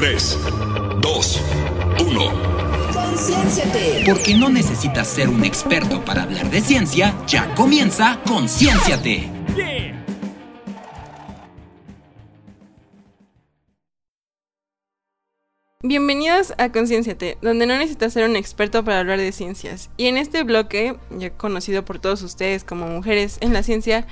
3, 0.00 0.38
2, 1.02 1.40
1. 2.08 2.32
Concienciate. 2.94 4.02
Porque 4.06 4.34
no 4.34 4.48
necesitas 4.48 5.06
ser 5.06 5.28
un 5.28 5.44
experto 5.44 6.02
para 6.06 6.22
hablar 6.22 6.48
de 6.48 6.62
ciencia, 6.62 7.14
ya 7.26 7.54
comienza 7.54 8.18
Concienciate. 8.26 9.28
Bienvenidos 15.82 16.54
a 16.56 16.72
Concienciate, 16.72 17.36
donde 17.42 17.66
no 17.66 17.76
necesitas 17.76 18.14
ser 18.14 18.26
un 18.26 18.36
experto 18.36 18.82
para 18.82 19.00
hablar 19.00 19.18
de 19.18 19.32
ciencias. 19.32 19.90
Y 19.98 20.06
en 20.06 20.16
este 20.16 20.44
bloque, 20.44 20.96
ya 21.10 21.28
conocido 21.30 21.84
por 21.84 21.98
todos 21.98 22.22
ustedes 22.22 22.64
como 22.64 22.86
mujeres 22.86 23.36
en 23.42 23.52
la 23.52 23.62
ciencia, 23.62 24.06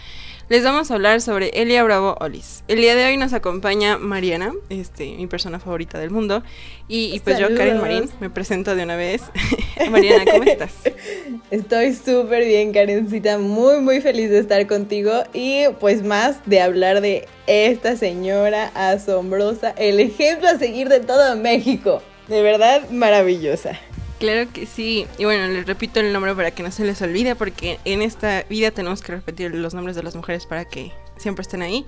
les 0.49 0.65
vamos 0.65 0.91
a 0.91 0.95
hablar 0.95 1.21
sobre 1.21 1.51
Elia 1.51 1.83
Bravo 1.85 2.17
Olis. 2.21 2.65
El 2.69 2.79
día 2.79 2.95
de 2.95 3.05
hoy 3.05 3.17
nos 3.19 3.35
acompaña 3.35 3.99
Mariana, 3.99 4.53
este, 4.71 5.15
mi 5.17 5.27
persona 5.27 5.61
favorita 5.61 5.99
del 5.99 6.11
mundo, 6.11 6.43
y, 6.89 7.21
pues 7.21 7.39
yo, 7.39 7.55
Karen 7.55 7.81
Marín, 7.81 8.09
me 8.21 8.31
presento 8.31 8.75
de 8.75 8.83
una 8.83 8.97
vez. 8.97 9.23
Mariana, 9.91 10.25
¿cómo 10.31 10.45
estás? 10.45 10.73
Estoy 11.51 11.95
súper 11.95 12.47
bien, 12.47 12.73
Karencita, 12.73 13.39
muy 13.39 13.81
muy 13.81 14.01
feliz 14.01 14.31
de 14.31 14.39
estar 14.39 14.67
contigo 14.67 15.13
y 15.35 15.65
pues 15.81 16.03
más 16.03 16.39
de 16.47 16.63
hablar 16.63 17.03
de 17.03 17.29
esta 17.47 17.97
señora 17.97 18.71
asombrosa, 18.75 19.71
el 19.77 20.01
ejemplo 20.01 20.49
a 20.49 20.59
seguir 20.59 20.89
de 20.89 21.01
todo 21.01 21.37
México. 21.37 22.03
De 22.27 22.43
verdad 22.43 22.89
maravillosa. 22.91 23.79
Claro 24.19 24.51
que 24.53 24.67
sí. 24.67 25.07
Y 25.17 25.25
bueno, 25.25 25.47
les 25.47 25.67
repito 25.67 26.01
el 26.01 26.13
nombre 26.13 26.35
para 26.35 26.51
que 26.51 26.63
no 26.63 26.73
se 26.73 26.85
les 26.85 27.01
olvide, 27.03 27.37
porque 27.37 27.79
en 27.85 28.03
esta 28.03 28.43
vida 28.49 28.71
tenemos 28.73 29.01
que 29.01 29.13
repetir 29.13 29.55
los 29.55 29.75
nombres 29.75 29.95
de 29.97 30.03
las 30.03 30.17
mujeres 30.17 30.47
para 30.47 30.65
que 30.65 30.93
siempre 31.17 31.43
estén 31.43 31.63
ahí. 31.63 31.87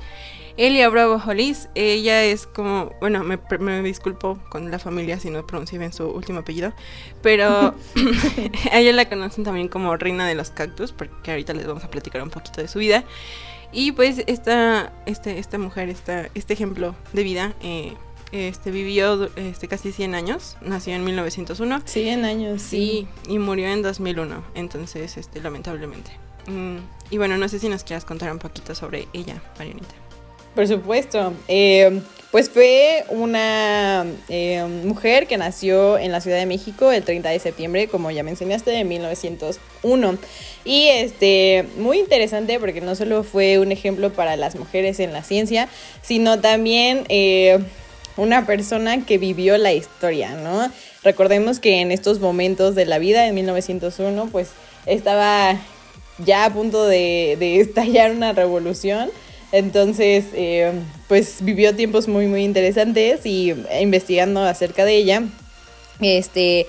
Elia 0.57 0.89
Bravo 0.89 1.21
Hollis, 1.25 1.69
ella 1.75 2.25
es 2.25 2.47
como, 2.47 2.93
bueno, 3.01 3.25
me, 3.25 3.39
me, 3.59 3.83
disculpo 3.83 4.39
con 4.51 4.71
la 4.71 4.79
familia 4.79 5.19
si 5.19 5.31
no 5.31 5.47
pronuncio 5.47 5.79
bien 5.79 5.93
su 5.93 6.07
último 6.07 6.41
apellido, 6.41 6.73
pero 7.23 7.75
a 8.73 8.79
ella 8.79 8.93
la 8.93 9.09
conocen 9.09 9.45
también 9.45 9.69
como 9.69 9.97
Reina 9.97 10.27
de 10.27 10.35
los 10.35 10.51
Cactus, 10.51 10.93
porque 10.93 11.31
ahorita 11.31 11.55
les 11.55 11.67
vamos 11.67 11.85
a 11.85 11.91
platicar 11.91 12.23
un 12.23 12.31
poquito 12.31 12.61
de 12.61 12.69
su 12.69 12.79
vida. 12.79 13.05
Y 13.73 13.93
pues 13.93 14.23
esta, 14.27 14.93
este, 15.07 15.39
esta 15.39 15.57
mujer, 15.57 15.89
esta, 15.89 16.29
este 16.35 16.55
ejemplo 16.55 16.95
de 17.13 17.23
vida, 17.23 17.55
eh, 17.63 17.95
este, 18.33 18.71
vivió 18.71 19.29
este, 19.37 19.69
casi 19.69 19.93
100 19.93 20.15
años, 20.15 20.57
nació 20.61 20.95
en 20.95 21.05
1901. 21.05 21.83
100 21.85 22.25
años, 22.25 22.63
sí. 22.63 23.07
y 23.29 23.39
murió 23.39 23.69
en 23.69 23.83
2001, 23.83 24.45
entonces, 24.55 25.17
este, 25.17 25.41
lamentablemente. 25.41 26.13
Mm, 26.47 26.79
y 27.11 27.19
bueno, 27.19 27.37
no 27.37 27.49
sé 27.49 27.59
si 27.59 27.69
nos 27.69 27.85
quieras 27.85 28.05
contar 28.05 28.33
un 28.33 28.39
poquito 28.39 28.75
sobre 28.75 29.09
ella, 29.13 29.43
Marianita. 29.59 29.95
Por 30.55 30.67
supuesto. 30.67 31.33
Eh, 31.49 32.01
pues 32.31 32.49
fue 32.49 33.05
una 33.09 34.07
eh, 34.29 34.65
mujer 34.85 35.27
que 35.27 35.37
nació 35.37 35.99
en 35.99 36.13
la 36.13 36.21
Ciudad 36.21 36.39
de 36.39 36.47
México 36.47 36.93
el 36.93 37.03
30 37.03 37.29
de 37.29 37.39
septiembre, 37.41 37.89
como 37.89 38.13
ya 38.13 38.23
mencionaste, 38.23 38.71
de 38.71 38.85
1901. 38.85 40.19
Y 40.65 40.87
este, 40.87 41.67
muy 41.77 41.99
interesante 41.99 42.61
porque 42.61 42.81
no 42.81 42.95
solo 42.95 43.25
fue 43.25 43.59
un 43.59 43.73
ejemplo 43.73 44.13
para 44.13 44.37
las 44.37 44.55
mujeres 44.55 45.01
en 45.01 45.13
la 45.13 45.25
ciencia, 45.25 45.69
sino 46.03 46.39
también 46.39 47.05
eh, 47.09 47.59
una 48.17 48.47
persona 48.47 49.05
que 49.05 49.19
vivió 49.19 49.57
la 49.59 49.73
historia, 49.73 50.35
¿no? 50.35 50.71
Recordemos 51.03 51.61
que 51.61 51.81
en 51.81 51.91
estos 51.91 52.21
momentos 52.21 52.75
de 52.75 52.87
la 52.87 52.99
vida, 52.99 53.27
en 53.27 53.35
1901, 53.35 54.29
pues 54.31 54.51
estaba 54.87 55.59
ya 56.19 56.45
a 56.45 56.53
punto 56.53 56.87
de, 56.87 57.37
estallar 57.61 58.11
una 58.11 58.33
revolución. 58.33 59.11
Entonces, 59.53 60.27
eh, 60.35 60.73
pues 61.09 61.39
vivió 61.41 61.75
tiempos 61.75 62.07
muy, 62.07 62.27
muy 62.27 62.45
interesantes 62.45 63.27
y 63.27 63.53
investigando 63.81 64.45
acerca 64.45 64.85
de 64.85 64.95
ella, 64.95 65.23
este, 66.01 66.67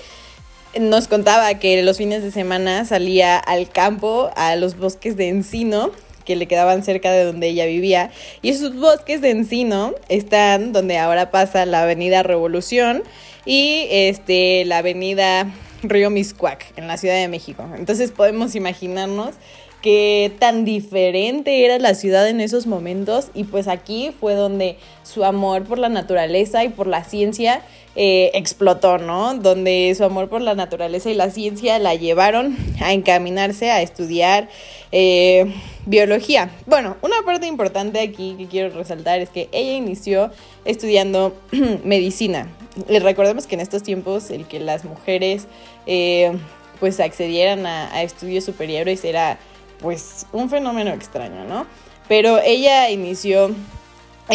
nos 0.80 1.06
contaba 1.06 1.54
que 1.58 1.82
los 1.82 1.98
fines 1.98 2.22
de 2.22 2.30
semana 2.30 2.84
salía 2.84 3.38
al 3.38 3.68
campo, 3.68 4.30
a 4.34 4.56
los 4.56 4.76
bosques 4.76 5.16
de 5.16 5.28
encino, 5.28 5.92
que 6.32 6.36
le 6.36 6.48
quedaban 6.48 6.82
cerca 6.82 7.12
de 7.12 7.24
donde 7.24 7.48
ella 7.48 7.66
vivía. 7.66 8.10
Y 8.40 8.48
esos 8.48 8.74
bosques 8.74 9.20
de 9.20 9.30
encino 9.30 9.94
están 10.08 10.72
donde 10.72 10.96
ahora 10.96 11.30
pasa 11.30 11.66
la 11.66 11.82
avenida 11.82 12.22
Revolución 12.22 13.02
y 13.44 13.86
este, 13.90 14.64
la 14.64 14.78
avenida 14.78 15.52
Río 15.82 16.08
Miscuac 16.08 16.72
en 16.76 16.86
la 16.88 16.96
Ciudad 16.96 17.16
de 17.16 17.28
México. 17.28 17.66
Entonces 17.76 18.12
podemos 18.12 18.54
imaginarnos 18.54 19.34
qué 19.82 20.32
tan 20.38 20.64
diferente 20.64 21.66
era 21.66 21.78
la 21.78 21.94
ciudad 21.94 22.26
en 22.28 22.40
esos 22.40 22.66
momentos 22.66 23.28
y 23.34 23.44
pues 23.44 23.68
aquí 23.68 24.10
fue 24.18 24.34
donde 24.34 24.78
su 25.02 25.24
amor 25.24 25.64
por 25.64 25.78
la 25.78 25.90
naturaleza 25.90 26.64
y 26.64 26.70
por 26.70 26.86
la 26.86 27.04
ciencia 27.04 27.60
eh, 27.94 28.30
explotó, 28.34 28.96
¿no? 28.96 29.34
Donde 29.34 29.94
su 29.94 30.04
amor 30.04 30.30
por 30.30 30.40
la 30.40 30.54
naturaleza 30.54 31.10
y 31.10 31.14
la 31.14 31.30
ciencia 31.30 31.78
la 31.78 31.94
llevaron 31.94 32.56
a 32.80 32.94
encaminarse 32.94 33.70
a 33.70 33.82
estudiar 33.82 34.48
eh, 34.92 35.52
biología. 35.84 36.50
Bueno, 36.64 36.96
una 37.02 37.16
parte 37.26 37.46
importante 37.46 38.00
aquí 38.00 38.34
que 38.38 38.46
quiero 38.46 38.74
resaltar 38.74 39.20
es 39.20 39.28
que 39.28 39.50
ella 39.52 39.74
inició 39.74 40.30
estudiando 40.64 41.36
medicina. 41.84 42.48
Y 42.88 42.98
recordemos 42.98 43.46
que 43.46 43.56
en 43.56 43.60
estos 43.60 43.82
tiempos 43.82 44.30
el 44.30 44.46
que 44.46 44.58
las 44.58 44.84
mujeres 44.84 45.46
eh, 45.86 46.32
pues 46.80 46.98
accedieran 46.98 47.66
a, 47.66 47.94
a 47.94 48.02
estudios 48.02 48.44
superiores 48.44 49.04
era 49.04 49.38
pues 49.80 50.26
un 50.32 50.48
fenómeno 50.48 50.92
extraño, 50.92 51.44
¿no? 51.44 51.66
Pero 52.08 52.38
ella 52.42 52.88
inició 52.88 53.50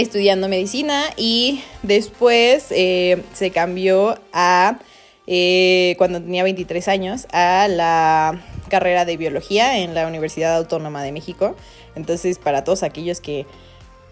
estudiando 0.02 0.48
medicina 0.48 1.06
y 1.16 1.62
después 1.84 2.68
eh, 2.72 3.24
se 3.34 3.52
cambió 3.52 4.20
a, 4.34 4.80
eh, 5.26 5.96
cuando 5.98 6.22
tenía 6.22 6.44
23 6.44 6.88
años, 6.88 7.28
a 7.32 7.68
la 7.68 8.42
carrera 8.70 9.06
de 9.06 9.18
biología 9.18 9.80
en 9.80 9.94
la 9.94 10.08
Universidad 10.08 10.56
Autónoma 10.56 11.04
de 11.04 11.12
México. 11.12 11.56
Entonces, 11.96 12.38
para 12.38 12.64
todos 12.64 12.84
aquellos 12.84 13.22
que, 13.22 13.46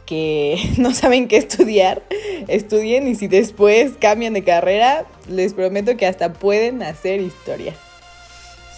que 0.05 0.57
no 0.77 0.93
saben 0.93 1.27
qué 1.27 1.37
estudiar, 1.37 2.03
estudien 2.47 3.07
y 3.07 3.15
si 3.15 3.27
después 3.27 3.93
cambian 3.99 4.33
de 4.33 4.43
carrera, 4.43 5.05
les 5.29 5.53
prometo 5.53 5.97
que 5.97 6.05
hasta 6.05 6.33
pueden 6.33 6.83
hacer 6.83 7.21
historia. 7.21 7.73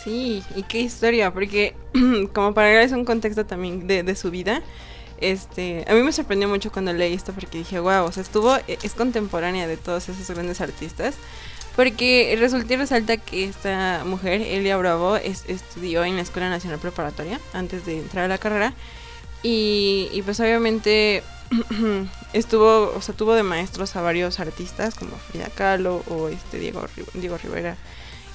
Sí, 0.03 0.43
y 0.55 0.63
qué 0.63 0.79
historia, 0.79 1.33
porque 1.33 1.73
como 2.33 2.53
para 2.53 2.73
darles 2.73 2.91
un 2.91 3.05
contexto 3.05 3.45
también 3.45 3.87
de, 3.87 4.03
de 4.03 4.15
su 4.15 4.31
vida, 4.31 4.61
este, 5.19 5.85
a 5.87 5.93
mí 5.93 6.01
me 6.01 6.11
sorprendió 6.11 6.47
mucho 6.47 6.71
cuando 6.71 6.93
leí 6.93 7.13
esto 7.13 7.33
porque 7.33 7.59
dije, 7.59 7.79
wow, 7.79 8.05
o 8.05 8.11
sea, 8.11 8.23
estuvo, 8.23 8.55
e, 8.67 8.77
es 8.83 8.93
contemporánea 8.93 9.67
de 9.67 9.77
todos 9.77 10.09
esos 10.09 10.29
grandes 10.29 10.61
artistas. 10.61 11.15
Porque 11.75 12.35
resulta 12.39 12.73
y 12.73 12.77
resalta 12.77 13.17
que 13.17 13.45
esta 13.45 14.01
mujer, 14.03 14.41
Elia 14.41 14.77
Bravo, 14.77 15.15
estudió 15.15 16.03
en 16.03 16.15
la 16.15 16.23
Escuela 16.23 16.49
Nacional 16.49 16.79
Preparatoria 16.79 17.39
antes 17.53 17.85
de 17.85 17.99
entrar 17.99 18.25
a 18.25 18.27
la 18.27 18.39
carrera. 18.39 18.73
Y, 19.43 20.21
pues 20.25 20.39
obviamente 20.39 21.21
estuvo, 22.33 22.91
o 22.95 23.01
sea, 23.01 23.15
tuvo 23.15 23.35
de 23.35 23.43
maestros 23.43 23.95
a 23.95 24.01
varios 24.01 24.39
artistas 24.39 24.95
como 24.95 25.15
Frida 25.17 25.49
Kahlo 25.53 26.03
o 26.09 26.29
este 26.29 26.57
Diego, 26.57 26.83
Diego 27.13 27.37
Rivera. 27.37 27.77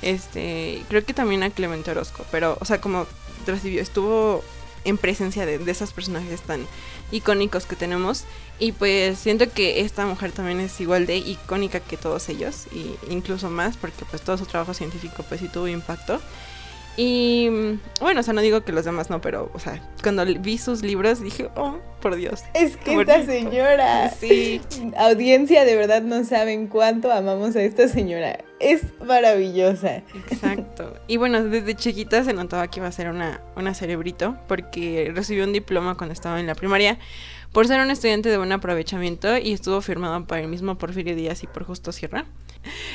Este, 0.03 0.81
creo 0.89 1.05
que 1.05 1.13
también 1.13 1.43
a 1.43 1.51
Clemente 1.51 1.91
Orozco, 1.91 2.25
pero, 2.31 2.57
o 2.61 2.65
sea, 2.65 2.81
como 2.81 3.07
recibió, 3.47 3.83
estuvo 3.83 4.45
en 4.85 4.99
presencia 4.99 5.47
de, 5.47 5.59
esos 5.71 5.93
personajes 5.93 6.43
tan 6.43 6.67
icónicos 7.11 7.67
que 7.67 7.77
tenemos. 7.77 8.25
Y 8.59 8.73
pues 8.73 9.19
siento 9.19 9.51
que 9.51 9.81
esta 9.81 10.07
mujer 10.07 10.33
también 10.33 10.61
es 10.61 10.81
igual 10.81 11.07
de 11.07 11.17
icónica 11.17 11.81
que 11.81 11.97
todos 11.97 12.29
ellos, 12.29 12.67
y 12.73 12.97
incluso 13.13 13.51
más, 13.51 13.77
porque 13.77 14.05
pues 14.05 14.23
todo 14.23 14.39
su 14.39 14.47
trabajo 14.47 14.75
científico 14.75 15.25
pues 15.29 15.41
sí 15.41 15.49
tuvo 15.49 15.69
impacto. 15.69 16.21
Y 16.97 17.49
bueno, 18.01 18.21
o 18.21 18.23
sea, 18.23 18.35
no 18.35 18.43
digo 18.43 18.63
que 18.65 18.73
los 18.73 18.85
demás 18.85 19.09
no, 19.09 19.21
pero, 19.21 19.51
o 19.55 19.59
sea, 19.59 19.81
cuando 20.03 20.25
vi 20.27 20.59
sus 20.59 20.83
libros 20.83 21.21
dije, 21.21 21.49
oh, 21.57 21.79
por 22.01 22.17
Dios. 22.17 22.43
Es 22.53 22.77
que 22.77 23.01
esta 23.01 23.25
señora. 23.25 24.11
Sí. 24.11 24.61
Audiencia, 24.99 25.65
de 25.65 25.77
verdad 25.77 26.03
no 26.03 26.25
saben 26.25 26.67
cuánto 26.67 27.11
amamos 27.11 27.57
a 27.57 27.63
esta 27.63 27.89
señora. 27.89 28.39
Es 28.61 28.83
maravillosa. 29.05 30.03
Exacto. 30.31 30.95
Y 31.07 31.17
bueno, 31.17 31.43
desde 31.43 31.75
chiquita 31.75 32.25
se 32.25 32.35
notaba 32.35 32.69
que 32.69 32.81
iba 32.81 32.89
a 32.89 32.93
ser 32.93 33.09
una, 33.09 33.41
una 33.57 33.73
cerebrito, 33.73 34.37
porque 34.47 35.11
recibió 35.15 35.45
un 35.45 35.53
diploma 35.53 35.97
cuando 35.97 36.13
estaba 36.13 36.41
en 36.41 36.47
la 36.47 36.55
primaria 36.55 36.99
por 37.53 37.67
ser 37.67 37.81
un 37.81 37.91
estudiante 37.91 38.31
de 38.31 38.39
buen 38.39 38.53
aprovechamiento 38.53 39.37
y 39.37 39.53
estuvo 39.53 39.81
firmado 39.83 40.25
por 40.27 40.39
el 40.39 40.49
mismo 40.49 40.79
Porfirio 40.79 41.15
Díaz 41.15 41.43
y 41.43 41.47
por 41.47 41.65
Justo 41.65 41.93
Sierra. 41.93 42.25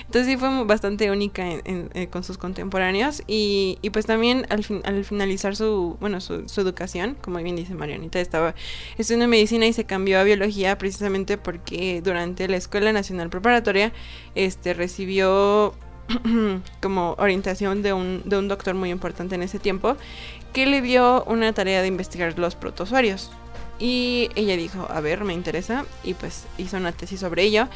Entonces 0.05 0.31
sí 0.31 0.37
fue 0.37 0.63
bastante 0.65 1.11
única 1.11 1.43
eh, 1.45 2.07
con 2.09 2.23
sus 2.23 2.37
contemporáneos 2.37 3.23
y, 3.27 3.77
pues 3.91 4.05
también 4.05 4.45
al, 4.49 4.65
al, 4.83 5.03
finalizar 5.03 5.55
su, 5.55 5.97
bueno, 5.99 6.21
su, 6.21 6.45
educación, 6.57 7.17
como 7.21 7.39
bien 7.39 7.55
dice 7.55 7.75
Marianita, 7.75 8.19
estaba 8.19 8.55
estudiando 8.97 9.27
medicina 9.27 9.65
y 9.65 9.73
se 9.73 9.85
cambió 9.85 10.19
a 10.19 10.23
biología 10.23 10.77
precisamente 10.77 11.37
porque 11.37 12.01
durante 12.01 12.47
la 12.47 12.57
Escuela 12.57 12.91
Nacional 12.93 13.29
Preparatoria 13.29 13.93
este, 14.35 14.73
recibió 14.73 15.73
como 16.81 17.15
orientación 17.17 17.81
de 17.81 17.93
un, 17.93 18.21
de 18.25 18.37
un 18.37 18.47
doctor 18.47 18.75
muy 18.75 18.89
importante 18.89 19.35
en 19.35 19.43
ese 19.43 19.59
tiempo 19.59 19.97
que 20.53 20.65
le 20.65 20.81
dio 20.81 21.23
una 21.25 21.53
tarea 21.53 21.81
de 21.81 21.87
investigar 21.87 22.39
los 22.39 22.55
protozoarios. 22.55 23.31
Y 23.79 24.29
ella 24.35 24.57
dijo, 24.57 24.87
a 24.89 25.01
ver, 25.01 25.23
me 25.23 25.33
interesa. 25.33 25.85
Y 26.03 26.13
pues 26.13 26.45
hizo 26.57 26.77
una 26.77 26.91
tesis 26.91 27.19
sobre 27.19 27.43
ello. 27.43 27.67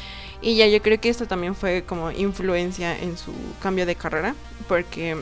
Y 0.41 0.55
ya 0.55 0.67
yo 0.67 0.81
creo 0.81 0.99
que 0.99 1.09
esto 1.09 1.27
también 1.27 1.55
fue 1.55 1.83
como 1.83 2.11
influencia 2.11 2.97
en 2.97 3.17
su 3.17 3.33
cambio 3.61 3.85
de 3.85 3.95
carrera. 3.95 4.35
Porque, 4.67 5.17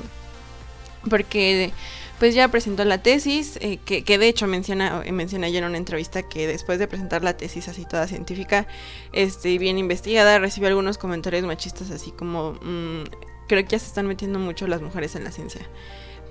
porque 1.09 1.71
pues 2.19 2.35
ya 2.35 2.49
presentó 2.49 2.83
la 2.83 3.01
tesis, 3.01 3.57
eh, 3.61 3.77
que, 3.77 4.17
de 4.17 4.27
hecho 4.27 4.45
menciona, 4.45 5.03
menciona 5.11 5.47
ya 5.47 5.59
en 5.59 5.65
una 5.65 5.77
entrevista 5.77 6.23
que 6.23 6.47
después 6.47 6.77
de 6.77 6.87
presentar 6.87 7.23
la 7.23 7.37
tesis 7.37 7.69
así 7.69 7.85
toda 7.85 8.07
científica, 8.07 8.67
este, 9.13 9.57
bien 9.57 9.77
investigada, 9.77 10.37
recibió 10.37 10.67
algunos 10.67 10.97
comentarios 10.97 11.43
machistas 11.43 11.91
así 11.91 12.11
como, 12.11 12.53
mmm, 12.61 13.03
creo 13.47 13.63
que 13.63 13.69
ya 13.69 13.79
se 13.79 13.87
están 13.87 14.05
metiendo 14.05 14.37
mucho 14.37 14.67
las 14.67 14.81
mujeres 14.81 15.15
en 15.15 15.23
la 15.23 15.31
ciencia. 15.31 15.61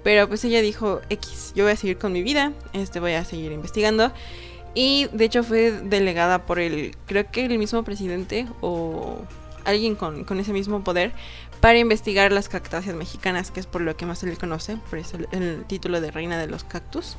Pero 0.02 0.28
pues 0.28 0.44
ella 0.44 0.60
dijo, 0.62 1.00
X, 1.10 1.52
yo 1.54 1.64
voy 1.64 1.72
a 1.72 1.76
seguir 1.76 1.98
con 1.98 2.12
mi 2.12 2.22
vida, 2.22 2.52
este, 2.72 3.00
voy 3.00 3.12
a 3.12 3.24
seguir 3.24 3.52
investigando. 3.52 4.12
Y 4.74 5.08
de 5.12 5.24
hecho 5.24 5.42
fue 5.42 5.72
delegada 5.72 6.46
por 6.46 6.58
el, 6.58 6.96
creo 7.06 7.30
que 7.30 7.44
el 7.44 7.58
mismo 7.58 7.82
presidente 7.82 8.46
o 8.60 9.18
alguien 9.64 9.96
con, 9.96 10.24
con 10.24 10.40
ese 10.40 10.52
mismo 10.52 10.84
poder 10.84 11.12
para 11.60 11.78
investigar 11.78 12.32
las 12.32 12.48
cactáceas 12.48 12.94
mexicanas, 12.94 13.50
que 13.50 13.60
es 13.60 13.66
por 13.66 13.80
lo 13.80 13.96
que 13.96 14.06
más 14.06 14.20
se 14.20 14.26
le 14.26 14.36
conoce, 14.36 14.76
por 14.88 14.98
eso 14.98 15.18
el, 15.32 15.64
título 15.66 16.00
de 16.00 16.10
Reina 16.10 16.38
de 16.38 16.46
los 16.46 16.64
Cactus. 16.64 17.16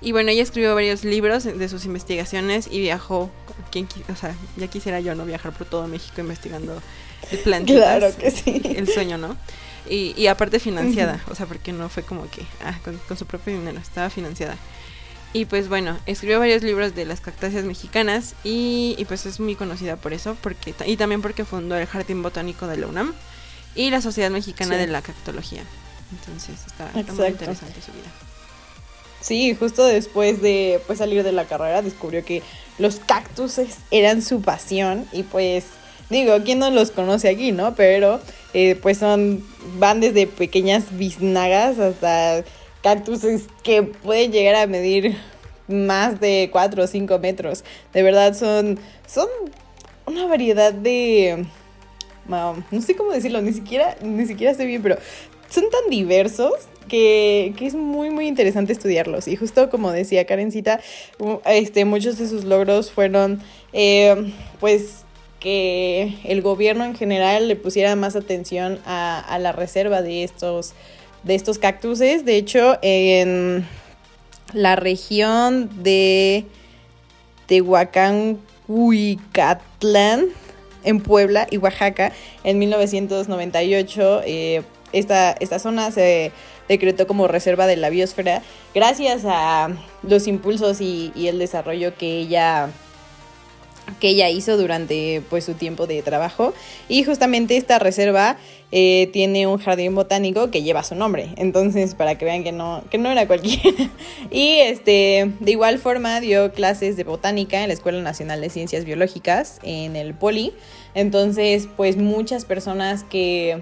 Y 0.00 0.12
bueno, 0.12 0.30
ella 0.30 0.42
escribió 0.42 0.74
varios 0.74 1.04
libros 1.04 1.44
de 1.44 1.68
sus 1.68 1.84
investigaciones 1.84 2.68
y 2.70 2.80
viajó, 2.80 3.30
quien, 3.70 3.86
o 4.12 4.16
sea, 4.16 4.34
ya 4.56 4.66
quisiera 4.66 5.00
yo 5.00 5.14
no 5.14 5.24
viajar 5.24 5.52
por 5.52 5.66
todo 5.66 5.86
México 5.86 6.20
investigando 6.20 6.80
plantas. 7.44 7.76
Claro 7.76 8.16
que 8.16 8.30
sí. 8.32 8.60
El 8.64 8.88
sueño, 8.88 9.16
¿no? 9.16 9.36
Y, 9.88 10.14
y 10.16 10.28
aparte 10.28 10.60
financiada, 10.60 11.20
o 11.28 11.34
sea, 11.34 11.46
porque 11.46 11.72
no 11.72 11.88
fue 11.88 12.02
como 12.02 12.30
que, 12.30 12.42
ah, 12.64 12.78
con, 12.84 12.96
con 13.08 13.16
su 13.16 13.26
propio 13.26 13.52
dinero, 13.52 13.78
estaba 13.80 14.10
financiada. 14.10 14.56
Y 15.34 15.46
pues 15.46 15.68
bueno, 15.68 15.98
escribió 16.04 16.38
varios 16.38 16.62
libros 16.62 16.94
de 16.94 17.06
las 17.06 17.20
cactáceas 17.20 17.64
mexicanas 17.64 18.34
y, 18.44 18.94
y, 18.98 19.04
pues 19.06 19.24
es 19.24 19.40
muy 19.40 19.54
conocida 19.56 19.96
por 19.96 20.12
eso, 20.12 20.36
porque 20.42 20.74
y 20.86 20.96
también 20.96 21.22
porque 21.22 21.44
fundó 21.44 21.74
el 21.76 21.86
Jardín 21.86 22.22
Botánico 22.22 22.66
de 22.66 22.76
la 22.76 22.86
UNAM 22.86 23.14
y 23.74 23.90
la 23.90 24.02
Sociedad 24.02 24.30
Mexicana 24.30 24.76
de 24.76 24.86
la 24.86 25.00
Cactología. 25.00 25.62
Entonces 26.10 26.56
está, 26.66 26.90
muy 26.92 27.26
interesante 27.26 27.80
su 27.80 27.92
vida. 27.92 28.10
Sí, 29.22 29.54
justo 29.54 29.86
después 29.86 30.42
de 30.42 30.82
pues, 30.86 30.98
salir 30.98 31.22
de 31.22 31.32
la 31.32 31.46
carrera 31.46 31.80
descubrió 31.80 32.24
que 32.24 32.42
los 32.78 32.96
cactus 32.96 33.60
eran 33.90 34.20
su 34.20 34.42
pasión 34.42 35.06
y 35.12 35.22
pues 35.22 35.64
digo, 36.10 36.34
¿quién 36.44 36.58
no 36.58 36.70
los 36.70 36.90
conoce 36.90 37.28
aquí, 37.30 37.52
no? 37.52 37.74
Pero 37.74 38.20
eh, 38.54 38.76
pues 38.80 38.98
son, 38.98 39.44
van 39.78 40.00
desde 40.00 40.26
pequeñas 40.26 40.96
biznagas 40.96 41.78
hasta 41.78 42.44
cactus 42.82 43.22
que 43.62 43.82
pueden 43.82 44.32
llegar 44.32 44.56
a 44.56 44.66
medir 44.66 45.16
más 45.68 46.20
de 46.20 46.48
4 46.52 46.84
o 46.84 46.86
5 46.86 47.18
metros. 47.18 47.64
De 47.92 48.02
verdad 48.02 48.34
son, 48.34 48.78
son 49.06 49.28
una 50.06 50.26
variedad 50.26 50.72
de 50.72 51.46
no 52.26 52.80
sé 52.80 52.94
cómo 52.96 53.12
decirlo, 53.12 53.42
ni 53.42 53.52
siquiera, 53.52 53.96
ni 54.02 54.26
siquiera 54.26 54.54
sé 54.54 54.64
bien, 54.66 54.82
pero 54.82 54.96
son 55.48 55.64
tan 55.70 55.90
diversos 55.90 56.52
que, 56.88 57.52
que, 57.56 57.66
es 57.66 57.74
muy 57.74 58.10
muy 58.10 58.26
interesante 58.26 58.72
estudiarlos. 58.72 59.28
Y 59.28 59.36
justo 59.36 59.70
como 59.70 59.90
decía 59.92 60.26
Karencita, 60.26 60.80
este, 61.46 61.84
muchos 61.84 62.18
de 62.18 62.28
sus 62.28 62.44
logros 62.44 62.90
fueron 62.90 63.42
eh, 63.72 64.32
pues 64.60 65.01
que 65.42 66.14
el 66.22 66.40
gobierno 66.40 66.84
en 66.84 66.94
general 66.94 67.48
le 67.48 67.56
pusiera 67.56 67.96
más 67.96 68.14
atención 68.14 68.78
a, 68.86 69.36
la 69.40 69.50
reserva 69.50 70.00
de 70.00 70.22
estos, 70.22 70.74
de 71.24 71.34
estos 71.34 71.58
cactuses. 71.58 72.24
De 72.24 72.36
hecho, 72.36 72.78
en 72.80 73.66
la 74.52 74.76
región 74.76 75.82
de 75.82 76.44
Tehuacán-Huicatlán, 77.48 80.26
en 80.84 81.00
Puebla 81.00 81.48
y 81.50 81.56
Oaxaca 81.56 82.12
en 82.44 82.60
1998. 82.60 84.22
Eh, 84.24 84.62
esta, 84.92 85.32
esta 85.32 85.58
zona 85.58 85.90
se 85.90 86.30
decretó 86.68 87.08
como 87.08 87.26
reserva 87.26 87.66
de 87.66 87.76
la 87.76 87.90
biosfera 87.90 88.42
gracias 88.74 89.22
a 89.24 89.70
los 90.02 90.28
impulsos 90.28 90.80
y, 90.80 91.12
y 91.16 91.26
el 91.28 91.38
desarrollo 91.38 91.96
que 91.96 92.18
ella 92.18 92.70
que 94.00 94.08
ella 94.08 94.28
hizo 94.28 94.56
durante 94.56 95.22
pues 95.30 95.44
su 95.44 95.54
tiempo 95.54 95.86
de 95.86 96.02
trabajo. 96.02 96.54
Y 96.88 97.04
justamente 97.04 97.56
esta 97.56 97.78
reserva 97.78 98.36
eh, 98.70 99.10
tiene 99.12 99.46
un 99.46 99.58
jardín 99.58 99.94
botánico 99.94 100.50
que 100.50 100.62
lleva 100.62 100.82
su 100.82 100.94
nombre. 100.94 101.30
Entonces 101.36 101.94
para 101.94 102.16
que 102.16 102.24
vean 102.24 102.44
que 102.44 102.52
no 102.52 102.82
que 102.90 102.98
no 102.98 103.10
era 103.10 103.26
cualquiera. 103.26 103.90
Y 104.30 104.58
este 104.58 105.30
de 105.40 105.50
igual 105.50 105.78
forma 105.78 106.20
dio 106.20 106.52
clases 106.52 106.96
de 106.96 107.04
botánica 107.04 107.62
en 107.62 107.68
la 107.68 107.74
Escuela 107.74 108.00
Nacional 108.00 108.40
de 108.40 108.50
Ciencias 108.50 108.84
Biológicas 108.84 109.58
en 109.62 109.96
el 109.96 110.14
Poli. 110.14 110.52
Entonces 110.94 111.68
pues 111.76 111.96
muchas 111.96 112.44
personas 112.44 113.04
que 113.04 113.60